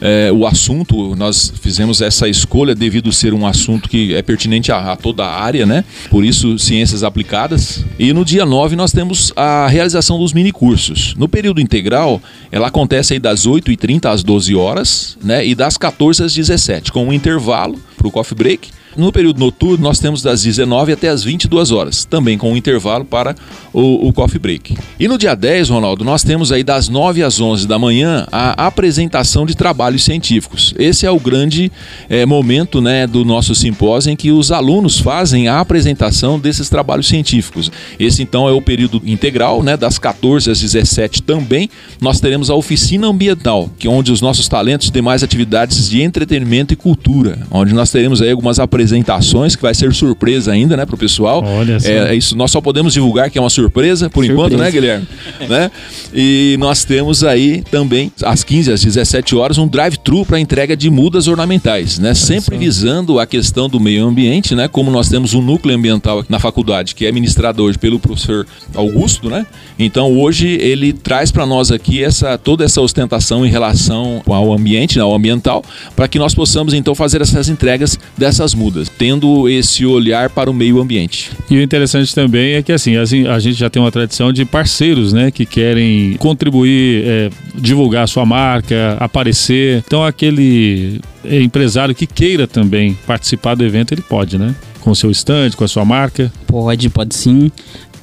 É, 0.00 0.32
o 0.32 0.46
assunto, 0.46 1.14
nós 1.16 1.52
fizemos 1.60 2.00
essa 2.00 2.28
escolha 2.28 2.74
devido 2.74 3.12
ser 3.12 3.34
um 3.34 3.46
assunto 3.46 3.88
que 3.88 4.14
é 4.14 4.22
pertinente 4.22 4.72
a, 4.72 4.92
a, 4.92 4.96
toda 4.96 5.24
a 5.24 5.42
área, 5.42 5.66
né? 5.66 5.84
Por 6.10 6.24
isso, 6.24 6.58
ciências 6.58 7.02
aplicadas. 7.02 7.84
E 7.98 8.12
no 8.12 8.24
dia 8.24 8.46
9 8.46 8.76
nós 8.76 8.92
temos 8.92 9.32
a 9.36 9.66
realização 9.68 10.18
dos 10.18 10.32
minicursos. 10.32 11.14
No 11.16 11.28
período 11.28 11.60
integral, 11.60 12.20
ela 12.50 12.68
acontece 12.68 13.12
aí 13.12 13.18
das 13.18 13.46
8h30 13.46 14.06
às 14.06 14.22
12 14.22 14.54
horas, 14.54 15.18
né? 15.22 15.46
E 15.46 15.54
das 15.54 15.76
14 15.76 16.24
às 16.24 16.34
17, 16.34 16.92
com 16.92 17.06
um 17.06 17.12
intervalo 17.12 17.78
para 17.96 18.08
o 18.08 18.10
coffee 18.10 18.36
break 18.36 18.79
no 18.96 19.12
período 19.12 19.38
noturno, 19.38 19.84
nós 19.84 20.00
temos 20.00 20.22
das 20.22 20.42
19 20.42 20.92
até 20.92 21.08
as 21.08 21.22
22 21.22 21.70
horas, 21.70 22.04
também 22.04 22.36
com 22.36 22.52
um 22.52 22.56
intervalo 22.56 23.04
para 23.04 23.36
o, 23.72 24.08
o, 24.08 24.12
coffee 24.12 24.38
break. 24.38 24.76
E 24.98 25.06
no 25.06 25.16
dia 25.16 25.34
10, 25.34 25.68
Ronaldo, 25.68 26.04
nós 26.04 26.24
temos 26.24 26.50
aí 26.50 26.64
das 26.64 26.88
9 26.88 27.22
às 27.22 27.40
11 27.40 27.68
da 27.68 27.78
manhã 27.78 28.26
a 28.32 28.66
apresentação 28.66 29.46
de 29.46 29.54
trabalhos 29.54 30.02
científicos. 30.02 30.74
Esse 30.76 31.06
é 31.06 31.10
o 31.10 31.20
grande 31.20 31.70
é, 32.08 32.26
momento 32.26 32.80
né, 32.80 33.06
do 33.06 33.24
nosso 33.24 33.54
simpósio 33.54 34.10
em 34.10 34.16
que 34.16 34.32
os 34.32 34.50
alunos 34.50 34.98
fazem 34.98 35.46
a 35.46 35.60
apresentação 35.60 36.38
desses 36.38 36.68
trabalhos 36.68 37.06
científicos. 37.06 37.70
Esse 37.98 38.22
então 38.22 38.48
é 38.48 38.52
o 38.52 38.60
período 38.60 39.00
integral, 39.04 39.62
né, 39.62 39.76
das 39.76 39.98
14 39.98 40.50
às 40.50 40.60
17 40.60 41.22
também. 41.22 41.70
Nós 42.00 42.18
teremos 42.20 42.50
a 42.50 42.54
oficina 42.54 43.06
ambiental, 43.06 43.70
que 43.78 43.86
é 43.86 43.90
onde 43.90 44.10
os 44.10 44.20
nossos 44.20 44.48
talentos 44.48 44.88
e 44.88 44.92
demais 44.92 45.22
atividades 45.22 45.88
de 45.88 46.02
entretenimento 46.02 46.74
e 46.74 46.76
cultura, 46.76 47.38
onde 47.50 47.72
nós 47.72 47.90
teremos 47.90 48.20
aí 48.20 48.30
algumas 48.30 48.58
apresentações 48.58 48.79
apresentações, 48.80 49.54
que 49.54 49.62
vai 49.62 49.74
ser 49.74 49.92
surpresa 49.92 50.52
ainda, 50.52 50.76
né, 50.76 50.86
pro 50.86 50.96
pessoal. 50.96 51.44
Olha 51.44 51.78
só. 51.78 51.88
É, 51.88 52.14
isso, 52.14 52.36
nós 52.36 52.50
só 52.50 52.60
podemos 52.60 52.94
divulgar 52.94 53.30
que 53.30 53.38
é 53.38 53.40
uma 53.40 53.50
surpresa, 53.50 54.08
por 54.08 54.24
surpresa. 54.24 54.32
enquanto, 54.32 54.58
né, 54.58 54.70
Guilherme? 54.70 55.06
né? 55.48 55.70
E 56.14 56.56
nós 56.58 56.84
temos 56.84 57.22
aí 57.22 57.62
também, 57.70 58.10
às 58.22 58.42
15 58.42 58.72
às 58.72 58.82
17 58.82 59.36
horas, 59.36 59.58
um 59.58 59.68
drive-thru 59.68 60.24
para 60.24 60.40
entrega 60.40 60.76
de 60.76 60.88
mudas 60.90 61.28
ornamentais, 61.28 61.98
né? 61.98 62.14
Sempre 62.14 62.56
visando 62.56 63.18
a 63.18 63.26
questão 63.26 63.68
do 63.68 63.78
meio 63.78 64.06
ambiente, 64.06 64.54
né? 64.54 64.66
Como 64.66 64.90
nós 64.90 65.08
temos 65.08 65.34
um 65.34 65.42
núcleo 65.42 65.76
ambiental 65.76 66.24
na 66.28 66.38
faculdade, 66.38 66.94
que 66.94 67.04
é 67.04 67.12
ministrado 67.12 67.62
hoje 67.62 67.78
pelo 67.78 67.98
professor 67.98 68.46
Augusto, 68.74 69.28
né? 69.28 69.46
Então 69.78 70.16
hoje 70.18 70.48
ele 70.48 70.92
traz 70.92 71.30
para 71.30 71.44
nós 71.44 71.70
aqui 71.70 72.02
essa 72.02 72.38
toda 72.38 72.64
essa 72.64 72.80
ostentação 72.80 73.44
em 73.44 73.50
relação 73.50 74.22
ao 74.26 74.52
ambiente, 74.52 74.96
né, 74.96 75.02
ao 75.02 75.14
ambiental, 75.14 75.62
para 75.94 76.08
que 76.08 76.18
nós 76.18 76.34
possamos 76.34 76.72
então 76.74 76.94
fazer 76.94 77.20
essas 77.20 77.48
entregas 77.48 77.98
dessas 78.16 78.54
mudas 78.54 78.69
tendo 78.98 79.48
esse 79.48 79.84
olhar 79.84 80.30
para 80.30 80.50
o 80.50 80.54
meio 80.54 80.80
ambiente. 80.80 81.30
E 81.50 81.56
o 81.56 81.62
interessante 81.62 82.14
também 82.14 82.54
é 82.54 82.62
que 82.62 82.72
assim, 82.72 82.96
a 82.96 83.38
gente 83.38 83.58
já 83.58 83.68
tem 83.68 83.82
uma 83.82 83.90
tradição 83.90 84.32
de 84.32 84.44
parceiros, 84.44 85.12
né, 85.12 85.30
que 85.30 85.44
querem 85.44 86.14
contribuir, 86.14 87.04
é, 87.06 87.30
divulgar 87.54 88.04
a 88.04 88.06
sua 88.06 88.24
marca, 88.24 88.96
aparecer. 89.00 89.82
Então 89.86 90.04
aquele 90.04 91.00
empresário 91.24 91.94
que 91.94 92.06
queira 92.06 92.46
também 92.46 92.96
participar 93.06 93.54
do 93.54 93.64
evento, 93.64 93.92
ele 93.92 94.02
pode, 94.02 94.38
né? 94.38 94.54
Com 94.80 94.92
o 94.92 94.96
seu 94.96 95.10
stand, 95.10 95.50
com 95.50 95.64
a 95.64 95.68
sua 95.68 95.84
marca? 95.84 96.32
Pode, 96.46 96.88
pode 96.88 97.14
sim 97.14 97.50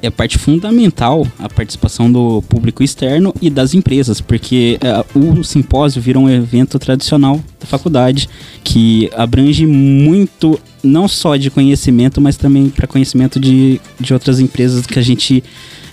é 0.01 0.09
parte 0.09 0.37
fundamental 0.37 1.25
a 1.39 1.49
participação 1.49 2.11
do 2.11 2.41
público 2.43 2.83
externo 2.83 3.33
e 3.41 3.49
das 3.49 3.73
empresas, 3.73 4.21
porque 4.21 4.77
uh, 5.15 5.39
o 5.39 5.43
simpósio 5.43 6.01
virou 6.01 6.23
um 6.23 6.29
evento 6.29 6.77
tradicional 6.77 7.43
da 7.59 7.65
faculdade 7.65 8.29
que 8.63 9.09
abrange 9.15 9.65
muito 9.65 10.59
não 10.83 11.07
só 11.07 11.35
de 11.35 11.49
conhecimento, 11.49 12.21
mas 12.21 12.37
também 12.37 12.69
para 12.69 12.87
conhecimento 12.87 13.39
de, 13.39 13.81
de 13.99 14.13
outras 14.13 14.39
empresas 14.39 14.85
que 14.85 14.99
a 14.99 15.01
gente 15.01 15.43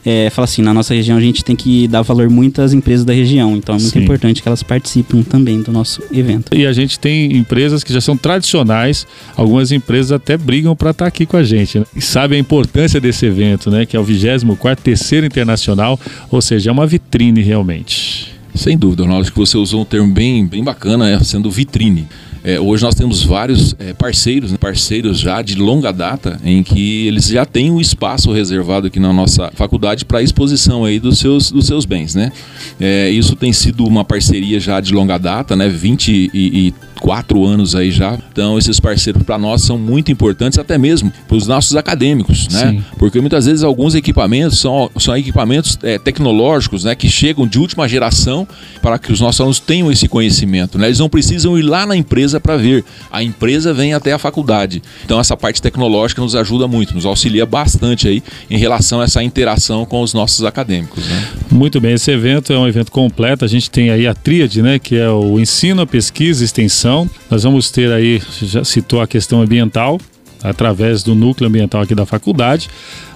é, 0.04 0.28
fala 0.30 0.44
assim, 0.44 0.62
na 0.62 0.74
nossa 0.74 0.94
região 0.94 1.16
a 1.16 1.20
gente 1.20 1.44
tem 1.44 1.56
que 1.56 1.88
dar 1.88 2.02
valor 2.02 2.28
muito 2.28 2.60
às 2.60 2.72
empresas 2.72 3.04
da 3.04 3.12
região, 3.12 3.56
então 3.56 3.74
é 3.74 3.78
muito 3.78 3.92
Sim. 3.92 4.02
importante 4.02 4.42
que 4.42 4.48
elas 4.48 4.62
participem 4.62 5.22
também 5.22 5.62
do 5.62 5.72
nosso 5.72 6.02
evento. 6.12 6.54
E 6.54 6.66
a 6.66 6.72
gente 6.72 6.98
tem 6.98 7.36
empresas 7.36 7.82
que 7.82 7.92
já 7.92 8.00
são 8.00 8.16
tradicionais, 8.16 9.06
algumas 9.36 9.72
empresas 9.72 10.12
até 10.12 10.36
brigam 10.36 10.76
para 10.76 10.90
estar 10.90 11.04
tá 11.04 11.08
aqui 11.08 11.24
com 11.24 11.36
a 11.36 11.42
gente, 11.42 11.78
né? 11.78 11.86
E 11.96 12.00
sabe 12.00 12.36
a 12.36 12.38
importância 12.38 13.00
desse 13.00 13.24
evento, 13.26 13.70
né? 13.70 13.86
Que 13.86 13.96
é 13.96 14.00
o 14.00 14.04
24 14.04 14.84
terceiro 14.84 15.26
internacional, 15.26 15.98
ou 16.30 16.42
seja, 16.42 16.70
é 16.70 16.72
uma 16.72 16.86
vitrine 16.86 17.42
realmente. 17.42 18.34
Sem 18.54 18.78
dúvida, 18.78 19.02
Ronaldo, 19.02 19.32
que 19.32 19.36
você 19.36 19.56
usou 19.56 19.82
um 19.82 19.84
termo 19.84 20.12
bem, 20.12 20.46
bem 20.46 20.62
bacana, 20.62 21.10
é, 21.10 21.18
sendo 21.20 21.50
vitrine. 21.50 22.06
É, 22.44 22.60
hoje 22.60 22.82
nós 22.82 22.94
temos 22.94 23.24
vários 23.24 23.74
é, 23.78 23.94
parceiros, 23.94 24.52
né, 24.52 24.58
parceiros 24.58 25.18
já 25.18 25.40
de 25.40 25.54
longa 25.54 25.90
data, 25.90 26.38
em 26.44 26.62
que 26.62 27.06
eles 27.06 27.26
já 27.26 27.46
têm 27.46 27.70
um 27.70 27.80
espaço 27.80 28.30
reservado 28.32 28.88
aqui 28.88 29.00
na 29.00 29.14
nossa 29.14 29.50
faculdade 29.54 30.04
para 30.04 30.22
exposição 30.22 30.84
aí 30.84 31.00
dos 31.00 31.18
seus, 31.18 31.50
dos 31.50 31.66
seus 31.66 31.86
bens, 31.86 32.14
né? 32.14 32.30
É, 32.78 33.08
isso 33.08 33.34
tem 33.34 33.50
sido 33.50 33.86
uma 33.86 34.04
parceria 34.04 34.60
já 34.60 34.78
de 34.78 34.92
longa 34.92 35.16
data, 35.16 35.56
né? 35.56 35.70
20 35.70 36.08
e, 36.12 36.30
e 36.34 36.74
quatro 37.00 37.44
anos 37.44 37.74
aí 37.74 37.90
já. 37.90 38.18
Então, 38.32 38.58
esses 38.58 38.80
parceiros 38.80 39.22
para 39.22 39.38
nós 39.38 39.62
são 39.62 39.76
muito 39.78 40.10
importantes, 40.10 40.58
até 40.58 40.78
mesmo 40.78 41.12
para 41.28 41.36
os 41.36 41.46
nossos 41.46 41.76
acadêmicos, 41.76 42.48
né? 42.48 42.70
Sim. 42.70 42.84
Porque 42.98 43.20
muitas 43.20 43.46
vezes 43.46 43.62
alguns 43.62 43.94
equipamentos 43.94 44.58
são, 44.58 44.90
são 44.98 45.16
equipamentos 45.16 45.78
é, 45.82 45.98
tecnológicos, 45.98 46.84
né? 46.84 46.94
Que 46.94 47.08
chegam 47.08 47.46
de 47.46 47.58
última 47.58 47.88
geração 47.88 48.48
para 48.80 48.98
que 48.98 49.12
os 49.12 49.20
nossos 49.20 49.40
alunos 49.40 49.60
tenham 49.60 49.90
esse 49.92 50.08
conhecimento, 50.08 50.78
né? 50.78 50.86
Eles 50.86 50.98
não 50.98 51.08
precisam 51.08 51.58
ir 51.58 51.62
lá 51.62 51.84
na 51.84 51.96
empresa 51.96 52.33
para 52.40 52.56
ver. 52.56 52.84
A 53.10 53.22
empresa 53.22 53.72
vem 53.72 53.94
até 53.94 54.12
a 54.12 54.18
faculdade. 54.18 54.82
Então, 55.04 55.18
essa 55.18 55.36
parte 55.36 55.60
tecnológica 55.60 56.20
nos 56.22 56.34
ajuda 56.34 56.68
muito, 56.68 56.94
nos 56.94 57.06
auxilia 57.06 57.46
bastante 57.46 58.08
aí 58.08 58.22
em 58.50 58.58
relação 58.58 59.00
a 59.00 59.04
essa 59.04 59.22
interação 59.22 59.84
com 59.84 60.00
os 60.00 60.14
nossos 60.14 60.44
acadêmicos, 60.44 61.06
né? 61.06 61.28
Muito 61.50 61.80
bem, 61.80 61.94
esse 61.94 62.10
evento 62.10 62.52
é 62.52 62.58
um 62.58 62.66
evento 62.66 62.90
completo. 62.90 63.44
A 63.44 63.48
gente 63.48 63.70
tem 63.70 63.90
aí 63.90 64.06
a 64.06 64.14
tríade, 64.14 64.62
né? 64.62 64.78
Que 64.78 64.96
é 64.96 65.08
o 65.08 65.38
ensino, 65.38 65.82
a 65.82 65.86
pesquisa 65.86 66.42
e 66.42 66.44
extensão 66.44 66.84
nós 67.30 67.42
vamos 67.42 67.70
ter 67.70 67.90
aí, 67.90 68.22
já 68.42 68.64
citou 68.64 69.00
a 69.00 69.06
questão 69.06 69.42
ambiental, 69.42 70.00
através 70.42 71.02
do 71.02 71.14
núcleo 71.14 71.48
ambiental 71.48 71.82
aqui 71.82 71.94
da 71.94 72.06
faculdade. 72.06 72.68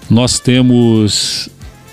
Nós 0.09 0.41
temos 0.41 1.49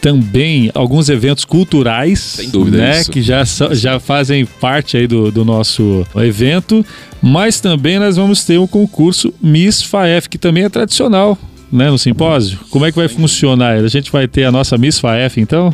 também 0.05 0.69
alguns 0.75 1.09
eventos 1.09 1.43
culturais, 1.43 2.19
Sem 2.19 2.51
dúvida 2.51 2.77
né, 2.77 3.01
isso. 3.01 3.11
que 3.11 3.23
já, 3.23 3.43
já 3.71 3.99
fazem 3.99 4.45
parte 4.45 4.95
aí 4.97 5.07
do, 5.07 5.31
do 5.31 5.43
nosso 5.43 6.05
evento, 6.17 6.85
mas 7.19 7.59
também 7.59 7.97
nós 7.97 8.15
vamos 8.15 8.43
ter 8.43 8.59
o 8.59 8.67
concurso 8.67 9.33
Miss 9.41 9.81
FAEF, 9.81 10.29
que 10.29 10.37
também 10.37 10.63
é 10.63 10.69
tradicional, 10.69 11.35
né, 11.71 11.89
no 11.89 11.97
simpósio. 11.97 12.59
Como 12.69 12.85
é 12.85 12.91
que 12.91 12.97
vai 12.99 13.07
funcionar? 13.07 13.77
A 13.77 13.87
gente 13.87 14.11
vai 14.11 14.27
ter 14.27 14.43
a 14.43 14.51
nossa 14.51 14.77
Miss 14.77 14.99
FAEF, 14.99 15.41
então? 15.41 15.73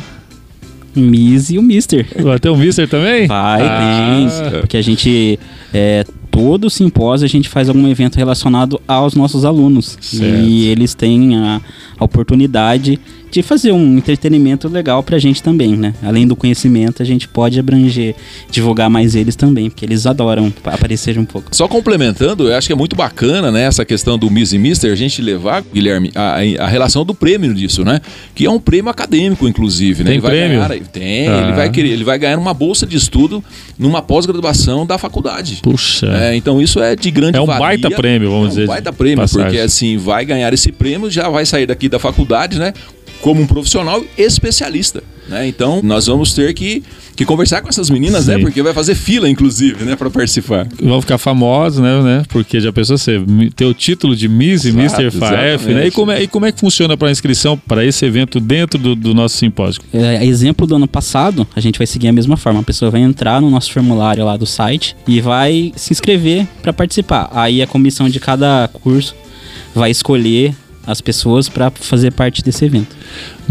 Miss 0.96 1.50
e 1.50 1.58
o 1.58 1.62
Mister. 1.62 2.06
Vai 2.22 2.38
ter 2.38 2.48
o 2.48 2.56
Mister 2.56 2.88
também? 2.88 3.26
Vai, 3.26 3.62
ah. 3.62 4.30
tem. 4.50 4.60
Porque 4.60 4.78
a 4.78 4.82
gente. 4.82 5.38
É, 5.74 6.06
todo 6.30 6.70
simpósio 6.70 7.26
a 7.26 7.28
gente 7.28 7.48
faz 7.48 7.68
algum 7.68 7.86
evento 7.86 8.16
relacionado 8.16 8.80
aos 8.88 9.14
nossos 9.14 9.44
alunos. 9.44 9.98
Certo. 10.00 10.24
E 10.24 10.68
eles 10.68 10.94
têm 10.94 11.36
a, 11.36 11.60
a 11.98 12.04
oportunidade 12.04 12.98
de 13.32 13.42
fazer 13.42 13.72
um 13.72 13.96
entretenimento 13.96 14.68
legal 14.68 15.02
pra 15.02 15.18
gente 15.18 15.42
também, 15.42 15.74
né? 15.74 15.94
Além 16.02 16.26
do 16.26 16.36
conhecimento, 16.36 17.02
a 17.02 17.04
gente 17.04 17.26
pode 17.26 17.58
abranger, 17.58 18.14
divulgar 18.50 18.90
mais 18.90 19.14
eles 19.14 19.34
também, 19.34 19.70
porque 19.70 19.86
eles 19.86 20.06
adoram 20.06 20.52
aparecer 20.66 21.18
um 21.18 21.24
pouco. 21.24 21.48
Só 21.56 21.66
complementando, 21.66 22.48
eu 22.48 22.54
acho 22.54 22.66
que 22.66 22.74
é 22.74 22.76
muito 22.76 22.94
bacana, 22.94 23.50
né, 23.50 23.62
essa 23.62 23.86
questão 23.86 24.18
do 24.18 24.30
Miss 24.30 24.52
e 24.52 24.58
Mister, 24.58 24.92
a 24.92 24.94
gente 24.94 25.22
levar, 25.22 25.64
Guilherme, 25.72 26.12
a, 26.14 26.40
a 26.62 26.68
relação 26.68 27.06
do 27.06 27.14
prêmio 27.14 27.54
disso, 27.54 27.82
né? 27.82 28.02
Que 28.34 28.44
é 28.44 28.50
um 28.50 28.60
prêmio 28.60 28.90
acadêmico, 28.90 29.48
inclusive, 29.48 30.04
né? 30.04 30.10
Tem 30.10 30.20
prêmio? 30.20 30.60
Ganhar, 30.60 30.86
tem, 30.88 31.28
ah. 31.28 31.42
ele 31.44 31.52
vai 31.52 31.70
querer, 31.70 31.88
ele 31.88 32.04
vai 32.04 32.18
ganhar 32.18 32.38
uma 32.38 32.52
bolsa 32.52 32.86
de 32.86 32.98
estudo 32.98 33.42
numa 33.78 34.02
pós-graduação 34.02 34.84
da 34.84 34.98
faculdade. 34.98 35.60
Puxa. 35.62 36.06
É, 36.08 36.36
então 36.36 36.60
isso 36.60 36.82
é 36.82 36.94
de 36.94 37.10
grande 37.10 37.38
É 37.38 37.40
um 37.40 37.46
valia, 37.46 37.60
baita 37.60 37.90
prêmio, 37.90 38.30
vamos 38.30 38.44
é 38.44 38.46
um 38.46 38.48
dizer. 38.50 38.60
É 38.60 38.64
um 38.64 38.68
baita 38.68 38.92
prêmio, 38.92 39.16
passagem. 39.16 39.46
porque 39.46 39.58
assim, 39.58 39.96
vai 39.96 40.22
ganhar 40.26 40.52
esse 40.52 40.70
prêmio, 40.70 41.10
já 41.10 41.30
vai 41.30 41.46
sair 41.46 41.64
daqui 41.64 41.88
da 41.88 41.98
faculdade, 41.98 42.58
né? 42.58 42.74
Como 43.22 43.40
um 43.40 43.46
profissional 43.46 44.04
especialista. 44.18 45.02
Né? 45.28 45.46
Então, 45.46 45.80
nós 45.82 46.08
vamos 46.08 46.34
ter 46.34 46.52
que, 46.52 46.82
que 47.14 47.24
conversar 47.24 47.62
com 47.62 47.68
essas 47.68 47.88
meninas, 47.88 48.26
né? 48.26 48.34
Sim. 48.34 48.38
né? 48.40 48.44
Porque 48.44 48.60
vai 48.60 48.74
fazer 48.74 48.96
fila, 48.96 49.30
inclusive, 49.30 49.84
né? 49.84 49.94
Para 49.94 50.10
participar. 50.10 50.66
Vão 50.82 51.00
ficar 51.00 51.16
famosos, 51.16 51.78
né, 51.78 52.02
né? 52.02 52.22
Porque 52.28 52.60
já 52.60 52.72
pensou 52.72 52.98
você 52.98 53.22
ter 53.54 53.64
o 53.64 53.72
título 53.72 54.16
de 54.16 54.28
Miss 54.28 54.64
e 54.64 54.70
Mr. 54.70 55.10
FAF, 55.12 55.72
né? 55.72 55.86
E 55.86 55.90
como, 55.92 56.10
é, 56.10 56.22
e 56.24 56.26
como 56.26 56.44
é 56.44 56.52
que 56.52 56.58
funciona 56.58 56.96
para 56.96 57.08
a 57.08 57.10
inscrição 57.12 57.56
para 57.56 57.84
esse 57.84 58.04
evento 58.04 58.40
dentro 58.40 58.78
do, 58.78 58.96
do 58.96 59.14
nosso 59.14 59.36
simpósio? 59.36 59.80
É, 59.94 60.26
exemplo 60.26 60.66
do 60.66 60.74
ano 60.74 60.88
passado, 60.88 61.46
a 61.54 61.60
gente 61.60 61.78
vai 61.78 61.86
seguir 61.86 62.08
a 62.08 62.12
mesma 62.12 62.36
forma. 62.36 62.60
A 62.60 62.64
pessoa 62.64 62.90
vai 62.90 63.00
entrar 63.00 63.40
no 63.40 63.48
nosso 63.48 63.72
formulário 63.72 64.24
lá 64.24 64.36
do 64.36 64.44
site 64.44 64.96
e 65.06 65.20
vai 65.20 65.72
se 65.76 65.92
inscrever 65.92 66.46
para 66.60 66.72
participar. 66.72 67.30
Aí 67.32 67.62
a 67.62 67.66
comissão 67.66 68.08
de 68.08 68.18
cada 68.18 68.68
curso 68.82 69.14
vai 69.74 69.90
escolher 69.90 70.54
as 70.86 71.00
pessoas 71.00 71.48
para 71.48 71.70
fazer 71.70 72.12
parte 72.12 72.42
desse 72.42 72.64
evento. 72.64 72.96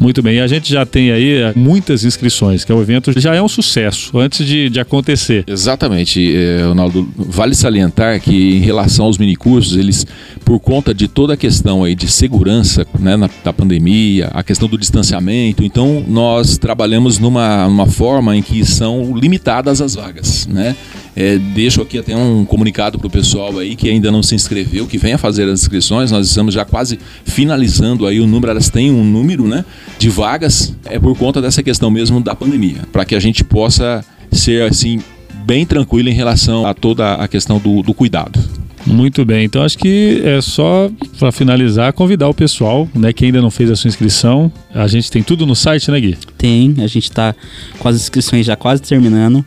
Muito 0.01 0.23
bem, 0.23 0.37
e 0.37 0.39
a 0.39 0.47
gente 0.47 0.67
já 0.67 0.83
tem 0.83 1.11
aí 1.11 1.43
eh, 1.43 1.53
muitas 1.55 2.03
inscrições, 2.03 2.65
que 2.65 2.71
é 2.71 2.75
o 2.75 2.81
evento 2.81 3.13
já 3.19 3.35
é 3.35 3.41
um 3.41 3.47
sucesso 3.47 4.17
antes 4.17 4.47
de, 4.47 4.67
de 4.67 4.79
acontecer. 4.79 5.43
Exatamente, 5.45 6.35
é, 6.35 6.63
Ronaldo. 6.63 7.07
Vale 7.15 7.53
salientar 7.53 8.19
que 8.19 8.57
em 8.57 8.61
relação 8.61 9.05
aos 9.05 9.19
minicursos, 9.19 9.77
eles, 9.77 10.03
por 10.43 10.59
conta 10.59 10.91
de 10.91 11.07
toda 11.07 11.35
a 11.35 11.37
questão 11.37 11.83
aí 11.83 11.93
de 11.93 12.07
segurança 12.07 12.83
né, 12.99 13.15
na, 13.15 13.29
da 13.43 13.53
pandemia, 13.53 14.31
a 14.33 14.41
questão 14.41 14.67
do 14.67 14.75
distanciamento, 14.75 15.63
então 15.63 16.03
nós 16.07 16.57
trabalhamos 16.57 17.19
numa, 17.19 17.67
numa 17.67 17.85
forma 17.85 18.35
em 18.35 18.41
que 18.41 18.65
são 18.65 19.15
limitadas 19.15 19.81
as 19.81 19.93
vagas, 19.93 20.47
né? 20.47 20.75
É, 21.15 21.37
deixo 21.37 21.81
aqui 21.81 21.97
até 21.97 22.15
um 22.15 22.45
comunicado 22.45 22.97
para 22.97 23.07
o 23.07 23.09
pessoal 23.09 23.59
aí 23.59 23.75
que 23.75 23.89
ainda 23.89 24.09
não 24.09 24.23
se 24.23 24.33
inscreveu, 24.33 24.87
que 24.87 24.97
venha 24.97 25.17
fazer 25.17 25.43
as 25.49 25.61
inscrições. 25.61 26.09
Nós 26.09 26.27
estamos 26.27 26.53
já 26.53 26.63
quase 26.63 26.97
finalizando 27.25 28.07
aí 28.07 28.19
o 28.21 28.27
número, 28.27 28.51
elas 28.51 28.69
têm 28.69 28.91
um 28.91 29.03
número 29.03 29.45
né, 29.45 29.65
de 29.97 30.09
vagas, 30.09 30.75
é 30.85 30.99
por 30.99 31.17
conta 31.17 31.41
dessa 31.41 31.61
questão 31.61 31.89
mesmo 31.89 32.19
da 32.21 32.35
pandemia, 32.35 32.81
para 32.91 33.05
que 33.05 33.15
a 33.15 33.19
gente 33.19 33.43
possa 33.43 34.03
ser 34.31 34.63
assim 34.63 34.99
bem 35.45 35.65
tranquilo 35.65 36.09
em 36.09 36.13
relação 36.13 36.65
a 36.65 36.73
toda 36.73 37.15
a 37.15 37.27
questão 37.27 37.59
do, 37.59 37.81
do 37.81 37.93
cuidado. 37.93 38.39
Muito 38.85 39.23
bem, 39.23 39.45
então 39.45 39.63
acho 39.63 39.77
que 39.77 40.21
é 40.25 40.41
só 40.41 40.89
para 41.19 41.31
finalizar 41.31 41.93
convidar 41.93 42.27
o 42.27 42.33
pessoal, 42.33 42.89
né, 42.95 43.13
que 43.13 43.25
ainda 43.25 43.41
não 43.41 43.51
fez 43.51 43.69
a 43.69 43.75
sua 43.75 43.87
inscrição. 43.89 44.51
A 44.73 44.87
gente 44.87 45.11
tem 45.11 45.21
tudo 45.21 45.45
no 45.45 45.55
site, 45.55 45.91
né, 45.91 45.99
Gui? 45.99 46.17
Tem, 46.37 46.75
a 46.79 46.87
gente 46.87 47.03
está 47.03 47.35
com 47.77 47.87
as 47.87 47.95
inscrições 47.95 48.45
já 48.45 48.55
quase 48.55 48.81
terminando. 48.81 49.45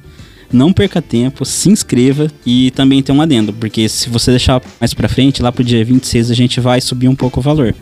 Não 0.53 0.73
perca 0.73 1.03
tempo, 1.03 1.45
se 1.45 1.69
inscreva 1.69 2.29
e 2.45 2.71
também 2.73 3.03
tem 3.03 3.15
um 3.15 3.21
adendo, 3.21 3.53
porque 3.53 3.89
se 3.89 4.09
você 4.09 4.31
deixar 4.31 4.63
mais 4.81 4.95
para 4.95 5.09
frente, 5.09 5.43
lá 5.43 5.51
pro 5.51 5.65
dia 5.65 5.85
26 5.85 6.31
a 6.31 6.35
gente 6.35 6.61
vai 6.61 6.81
subir 6.81 7.09
um 7.09 7.15
pouco 7.15 7.41
o 7.41 7.43
valor. 7.43 7.75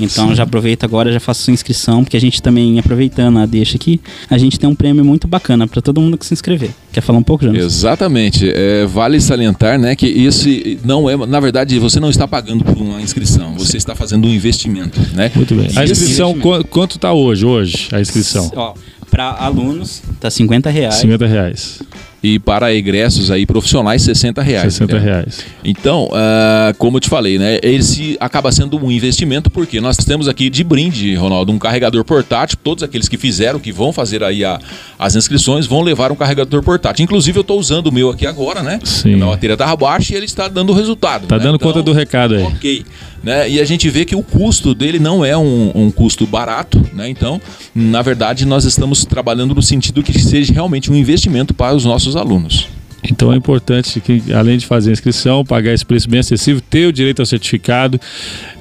Então 0.00 0.28
Sim. 0.28 0.34
já 0.34 0.44
aproveita 0.44 0.86
agora, 0.86 1.12
já 1.12 1.20
faça 1.20 1.42
sua 1.42 1.52
inscrição, 1.52 2.02
porque 2.02 2.16
a 2.16 2.20
gente 2.20 2.40
também, 2.40 2.78
aproveitando 2.78 3.38
a 3.38 3.46
deixa 3.46 3.76
aqui, 3.76 4.00
a 4.30 4.38
gente 4.38 4.58
tem 4.58 4.68
um 4.68 4.74
prêmio 4.74 5.04
muito 5.04 5.28
bacana 5.28 5.68
para 5.68 5.82
todo 5.82 6.00
mundo 6.00 6.16
que 6.16 6.24
se 6.24 6.32
inscrever. 6.32 6.70
Quer 6.90 7.02
falar 7.02 7.18
um 7.18 7.22
pouco, 7.22 7.44
Jonas? 7.44 7.62
Exatamente. 7.62 8.50
É, 8.50 8.86
vale 8.86 9.20
salientar 9.20 9.78
né, 9.78 9.94
que 9.94 10.06
esse 10.06 10.78
não 10.84 11.08
é, 11.08 11.16
na 11.26 11.38
verdade, 11.38 11.78
você 11.78 12.00
não 12.00 12.08
está 12.08 12.26
pagando 12.26 12.64
por 12.64 12.78
uma 12.78 13.00
inscrição, 13.02 13.54
você 13.54 13.72
Sim. 13.72 13.76
está 13.76 13.94
fazendo 13.94 14.26
um 14.26 14.32
investimento. 14.32 14.98
Né? 15.12 15.30
Muito 15.34 15.54
bem. 15.54 15.68
A 15.76 15.84
inscrição, 15.84 16.34
quanto 16.70 16.96
está 16.96 17.12
hoje, 17.12 17.44
hoje, 17.44 17.88
a 17.92 18.00
inscrição? 18.00 18.50
Ó, 18.56 18.74
para 19.10 19.30
alunos, 19.32 20.02
tá 20.18 20.30
50 20.30 20.70
reais. 20.70 20.94
50 20.94 21.26
reais 21.26 21.80
e 22.22 22.38
para 22.38 22.72
egressos 22.74 23.30
aí 23.30 23.46
profissionais 23.46 24.02
60 24.02 24.42
reais. 24.42 24.74
60 24.74 24.94
né? 24.94 25.00
reais. 25.00 25.44
Então, 25.64 26.06
uh, 26.06 26.76
como 26.76 26.98
eu 26.98 27.00
te 27.00 27.08
falei, 27.08 27.38
né, 27.38 27.58
esse 27.62 28.16
acaba 28.20 28.52
sendo 28.52 28.82
um 28.82 28.90
investimento 28.90 29.50
porque 29.50 29.80
nós 29.80 29.96
temos 29.96 30.28
aqui 30.28 30.50
de 30.50 30.62
brinde, 30.62 31.14
Ronaldo, 31.14 31.52
um 31.52 31.58
carregador 31.58 32.04
portátil. 32.04 32.58
Todos 32.62 32.84
aqueles 32.84 33.08
que 33.08 33.16
fizeram, 33.16 33.58
que 33.58 33.72
vão 33.72 33.92
fazer 33.92 34.22
aí 34.22 34.44
a, 34.44 34.60
as 34.98 35.16
inscrições, 35.16 35.66
vão 35.66 35.80
levar 35.82 36.12
um 36.12 36.16
carregador 36.16 36.62
portátil. 36.62 37.04
Inclusive, 37.04 37.38
eu 37.38 37.42
estou 37.42 37.58
usando 37.58 37.86
o 37.86 37.92
meu 37.92 38.10
aqui 38.10 38.26
agora, 38.26 38.62
né? 38.62 38.78
Sim. 38.84 39.20
A 39.22 39.26
bateria 39.26 39.54
estava 39.54 39.76
baixa 39.76 40.12
e 40.12 40.16
ele 40.16 40.26
está 40.26 40.48
dando 40.48 40.72
resultado. 40.72 41.24
Está 41.24 41.38
né? 41.38 41.44
dando 41.44 41.56
então, 41.56 41.68
conta 41.68 41.82
do 41.82 41.92
recado 41.92 42.34
aí. 42.34 42.42
Ok. 42.42 42.84
Né? 43.22 43.50
E 43.50 43.60
a 43.60 43.64
gente 43.64 43.88
vê 43.90 44.04
que 44.04 44.16
o 44.16 44.22
custo 44.22 44.74
dele 44.74 44.98
não 44.98 45.24
é 45.24 45.36
um, 45.36 45.70
um, 45.74 45.90
custo 45.90 46.26
barato, 46.26 46.82
né? 46.94 47.08
Então, 47.08 47.40
na 47.74 48.00
verdade, 48.00 48.46
nós 48.46 48.64
estamos 48.64 49.04
trabalhando 49.04 49.54
no 49.54 49.62
sentido 49.62 50.02
que 50.02 50.18
seja 50.18 50.52
realmente 50.52 50.90
um 50.90 50.96
investimento 50.96 51.52
para 51.52 51.74
os 51.74 51.84
nossos 51.84 52.09
alunos. 52.16 52.68
Então 53.02 53.32
é 53.32 53.36
importante 53.36 54.00
que, 54.00 54.32
além 54.32 54.58
de 54.58 54.66
fazer 54.66 54.90
a 54.90 54.92
inscrição, 54.92 55.44
pagar 55.44 55.72
esse 55.72 55.84
preço 55.84 56.08
bem 56.08 56.20
acessível, 56.20 56.60
ter 56.60 56.86
o 56.86 56.92
direito 56.92 57.20
ao 57.20 57.26
certificado, 57.26 58.00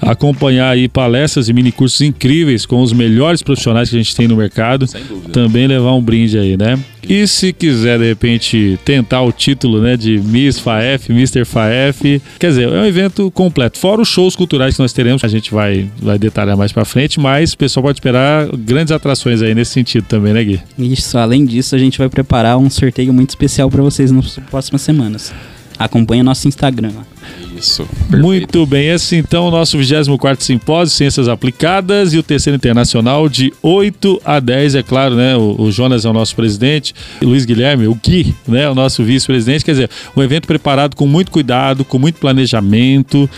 acompanhar 0.01 0.69
aí 0.69 0.87
palestras 0.87 1.49
e 1.49 1.53
mini 1.53 1.71
cursos 1.71 2.01
incríveis 2.01 2.65
com 2.65 2.81
os 2.81 2.93
melhores 2.93 3.41
profissionais 3.41 3.89
que 3.89 3.95
a 3.95 3.99
gente 3.99 4.15
tem 4.15 4.27
no 4.27 4.35
mercado. 4.35 4.85
Também 5.31 5.67
levar 5.67 5.93
um 5.93 6.01
brinde 6.01 6.37
aí, 6.37 6.57
né? 6.57 6.79
E 7.07 7.25
se 7.25 7.51
quiser, 7.53 7.97
de 7.97 8.05
repente, 8.05 8.77
tentar 8.85 9.21
o 9.21 9.31
título 9.31 9.81
né, 9.81 9.97
de 9.97 10.19
Miss 10.19 10.59
FAEF, 10.59 11.11
Mr. 11.11 11.43
FAEF, 11.45 12.21
quer 12.37 12.49
dizer, 12.49 12.67
é 12.67 12.81
um 12.81 12.85
evento 12.85 13.31
completo. 13.31 13.79
Fora 13.79 14.01
os 14.01 14.07
shows 14.07 14.35
culturais 14.35 14.75
que 14.75 14.81
nós 14.81 14.93
teremos, 14.93 15.23
a 15.23 15.27
gente 15.27 15.51
vai, 15.51 15.89
vai 15.99 16.19
detalhar 16.19 16.55
mais 16.55 16.71
para 16.71 16.85
frente, 16.85 17.19
mas 17.19 17.53
o 17.53 17.57
pessoal 17.57 17.85
pode 17.85 17.97
esperar 17.97 18.47
grandes 18.55 18.91
atrações 18.91 19.41
aí 19.41 19.55
nesse 19.55 19.71
sentido 19.71 20.03
também, 20.03 20.33
né, 20.33 20.43
Gui? 20.43 20.61
Isso, 20.77 21.17
além 21.17 21.45
disso, 21.45 21.73
a 21.73 21.79
gente 21.79 21.97
vai 21.97 22.09
preparar 22.09 22.57
um 22.57 22.69
sorteio 22.69 23.11
muito 23.11 23.29
especial 23.29 23.71
para 23.71 23.81
vocês 23.81 24.11
nas 24.11 24.28
próximas 24.49 24.81
semanas. 24.81 25.33
Acompanhe 25.79 26.21
nosso 26.21 26.45
Instagram. 26.45 26.91
Isso. 27.57 27.85
Perfeito. 27.85 28.21
Muito 28.21 28.65
bem, 28.65 28.89
esse 28.89 29.15
então 29.15 29.45
é 29.45 29.47
o 29.47 29.51
nosso 29.51 29.77
24 29.77 30.43
Simpósio 30.43 30.95
Ciências 30.95 31.29
Aplicadas 31.29 32.13
e 32.13 32.17
o 32.17 32.23
terceiro 32.23 32.57
internacional 32.57 33.29
de 33.29 33.53
8 33.61 34.21
a 34.25 34.41
10, 34.41 34.75
é 34.75 34.83
claro, 34.83 35.15
né? 35.15 35.37
O, 35.37 35.55
o 35.61 35.71
Jonas 35.71 36.03
é 36.03 36.09
o 36.09 36.13
nosso 36.13 36.35
presidente, 36.35 36.93
e 37.21 37.25
Luiz 37.25 37.45
Guilherme, 37.45 37.87
o 37.87 37.95
Gui, 37.95 38.35
né? 38.45 38.69
O 38.69 38.75
nosso 38.75 39.03
vice-presidente. 39.05 39.63
Quer 39.63 39.71
dizer, 39.71 39.89
um 40.15 40.21
evento 40.21 40.47
preparado 40.47 40.97
com 40.97 41.07
muito 41.07 41.31
cuidado, 41.31 41.85
com 41.85 41.97
muito 41.97 42.19
planejamento, 42.19 43.29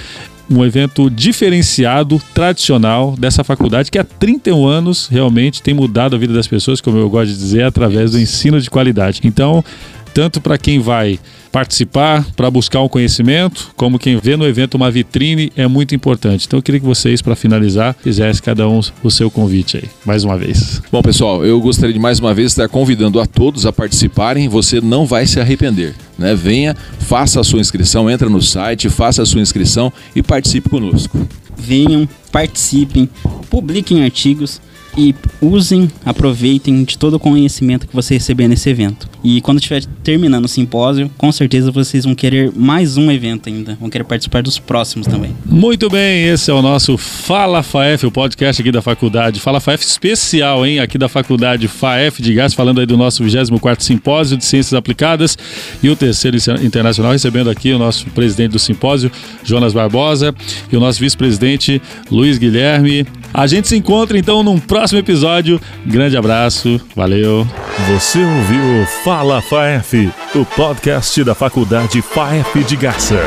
um 0.49 0.65
evento 0.65 1.09
diferenciado, 1.09 2.21
tradicional 2.33 3.15
dessa 3.17 3.43
faculdade 3.43 3.89
que 3.89 3.97
há 3.97 4.03
31 4.03 4.67
anos 4.67 5.07
realmente 5.07 5.61
tem 5.61 5.73
mudado 5.73 6.15
a 6.15 6.19
vida 6.19 6.33
das 6.33 6.47
pessoas, 6.47 6.81
como 6.81 6.97
eu 6.97 7.09
gosto 7.09 7.31
de 7.31 7.37
dizer, 7.37 7.63
através 7.63 8.11
do 8.11 8.19
ensino 8.19 8.59
de 8.59 8.69
qualidade. 8.69 9.21
Então, 9.23 9.63
tanto 10.13 10.41
para 10.41 10.57
quem 10.57 10.79
vai 10.79 11.19
participar, 11.51 12.25
para 12.35 12.49
buscar 12.49 12.81
um 12.81 12.87
conhecimento, 12.87 13.71
como 13.75 13.99
quem 13.99 14.17
vê 14.17 14.37
no 14.37 14.45
evento 14.45 14.75
uma 14.75 14.89
vitrine, 14.89 15.51
é 15.55 15.67
muito 15.67 15.93
importante. 15.93 16.45
Então 16.47 16.59
eu 16.59 16.63
queria 16.63 16.79
que 16.79 16.85
vocês, 16.85 17.21
para 17.21 17.35
finalizar, 17.35 17.95
fizessem 18.01 18.41
cada 18.41 18.67
um 18.67 18.79
o 19.03 19.11
seu 19.11 19.29
convite 19.29 19.77
aí, 19.77 19.89
mais 20.05 20.23
uma 20.23 20.37
vez. 20.37 20.81
Bom, 20.91 21.01
pessoal, 21.01 21.45
eu 21.45 21.59
gostaria 21.59 21.93
de 21.93 21.99
mais 21.99 22.19
uma 22.19 22.33
vez 22.33 22.51
estar 22.51 22.69
convidando 22.69 23.19
a 23.19 23.25
todos 23.25 23.65
a 23.65 23.73
participarem, 23.73 24.47
você 24.47 24.79
não 24.79 25.05
vai 25.05 25.25
se 25.25 25.39
arrepender. 25.39 25.93
Né? 26.17 26.35
Venha, 26.35 26.75
faça 26.99 27.41
a 27.41 27.43
sua 27.43 27.59
inscrição, 27.59 28.09
entra 28.09 28.29
no 28.29 28.41
site, 28.41 28.89
faça 28.89 29.21
a 29.21 29.25
sua 29.25 29.41
inscrição 29.41 29.91
e 30.15 30.23
participe 30.23 30.69
conosco. 30.69 31.27
Venham, 31.57 32.07
participem, 32.31 33.09
publiquem 33.49 34.03
artigos 34.03 34.61
e 34.97 35.15
usem, 35.41 35.89
aproveitem 36.05 36.83
de 36.83 36.97
todo 36.97 37.15
o 37.15 37.19
conhecimento 37.19 37.87
que 37.87 37.95
você 37.95 38.15
receber 38.15 38.47
nesse 38.47 38.69
evento. 38.69 39.09
E 39.23 39.39
quando 39.41 39.59
estiver 39.59 39.83
terminando 40.03 40.45
o 40.45 40.47
simpósio, 40.47 41.09
com 41.17 41.31
certeza 41.31 41.71
vocês 41.71 42.05
vão 42.05 42.13
querer 42.13 42.51
mais 42.55 42.97
um 42.97 43.11
evento 43.11 43.47
ainda, 43.47 43.77
vão 43.79 43.89
querer 43.89 44.03
participar 44.03 44.43
dos 44.43 44.59
próximos 44.59 45.07
também. 45.07 45.35
Muito 45.45 45.89
bem, 45.89 46.25
esse 46.25 46.51
é 46.51 46.53
o 46.53 46.61
nosso 46.61 46.97
Fala 46.97 47.63
FAF, 47.63 48.05
o 48.05 48.11
podcast 48.11 48.61
aqui 48.61 48.71
da 48.71 48.81
faculdade. 48.81 49.39
Fala 49.39 49.59
FAF 49.59 49.83
especial, 49.83 50.65
hein, 50.65 50.79
aqui 50.79 50.97
da 50.97 51.07
faculdade 51.07 51.67
FAF 51.67 52.21
de 52.21 52.33
Gás, 52.33 52.53
falando 52.53 52.79
aí 52.79 52.85
do 52.85 52.97
nosso 52.97 53.23
24 53.23 53.83
simpósio 53.83 54.37
de 54.37 54.43
ciências 54.43 54.73
aplicadas 54.73 55.37
e 55.81 55.89
o 55.89 55.95
terceiro 55.95 56.37
internacional, 56.63 57.11
recebendo 57.11 57.49
aqui 57.49 57.71
o 57.71 57.79
nosso 57.79 58.05
presidente 58.07 58.51
do 58.51 58.59
simpósio, 58.59 59.11
Jonas 59.43 59.73
Barbosa, 59.73 60.35
e 60.71 60.75
o 60.75 60.79
nosso 60.79 60.99
vice-presidente, 60.99 61.81
Luiz 62.09 62.37
Guilherme. 62.37 63.05
A 63.33 63.47
gente 63.47 63.67
se 63.67 63.77
encontra 63.77 64.17
então 64.17 64.43
num 64.43 64.59
próximo 64.59 64.80
episódio. 64.97 65.61
Grande 65.85 66.17
abraço, 66.17 66.79
valeu. 66.95 67.47
Você 67.87 68.19
ouviu 68.19 68.85
Fala 69.03 69.41
FAF, 69.41 70.11
o 70.35 70.45
podcast 70.45 71.23
da 71.23 71.35
Faculdade 71.35 72.01
FAF 72.01 72.63
de 72.63 72.75
Garça. 72.75 73.19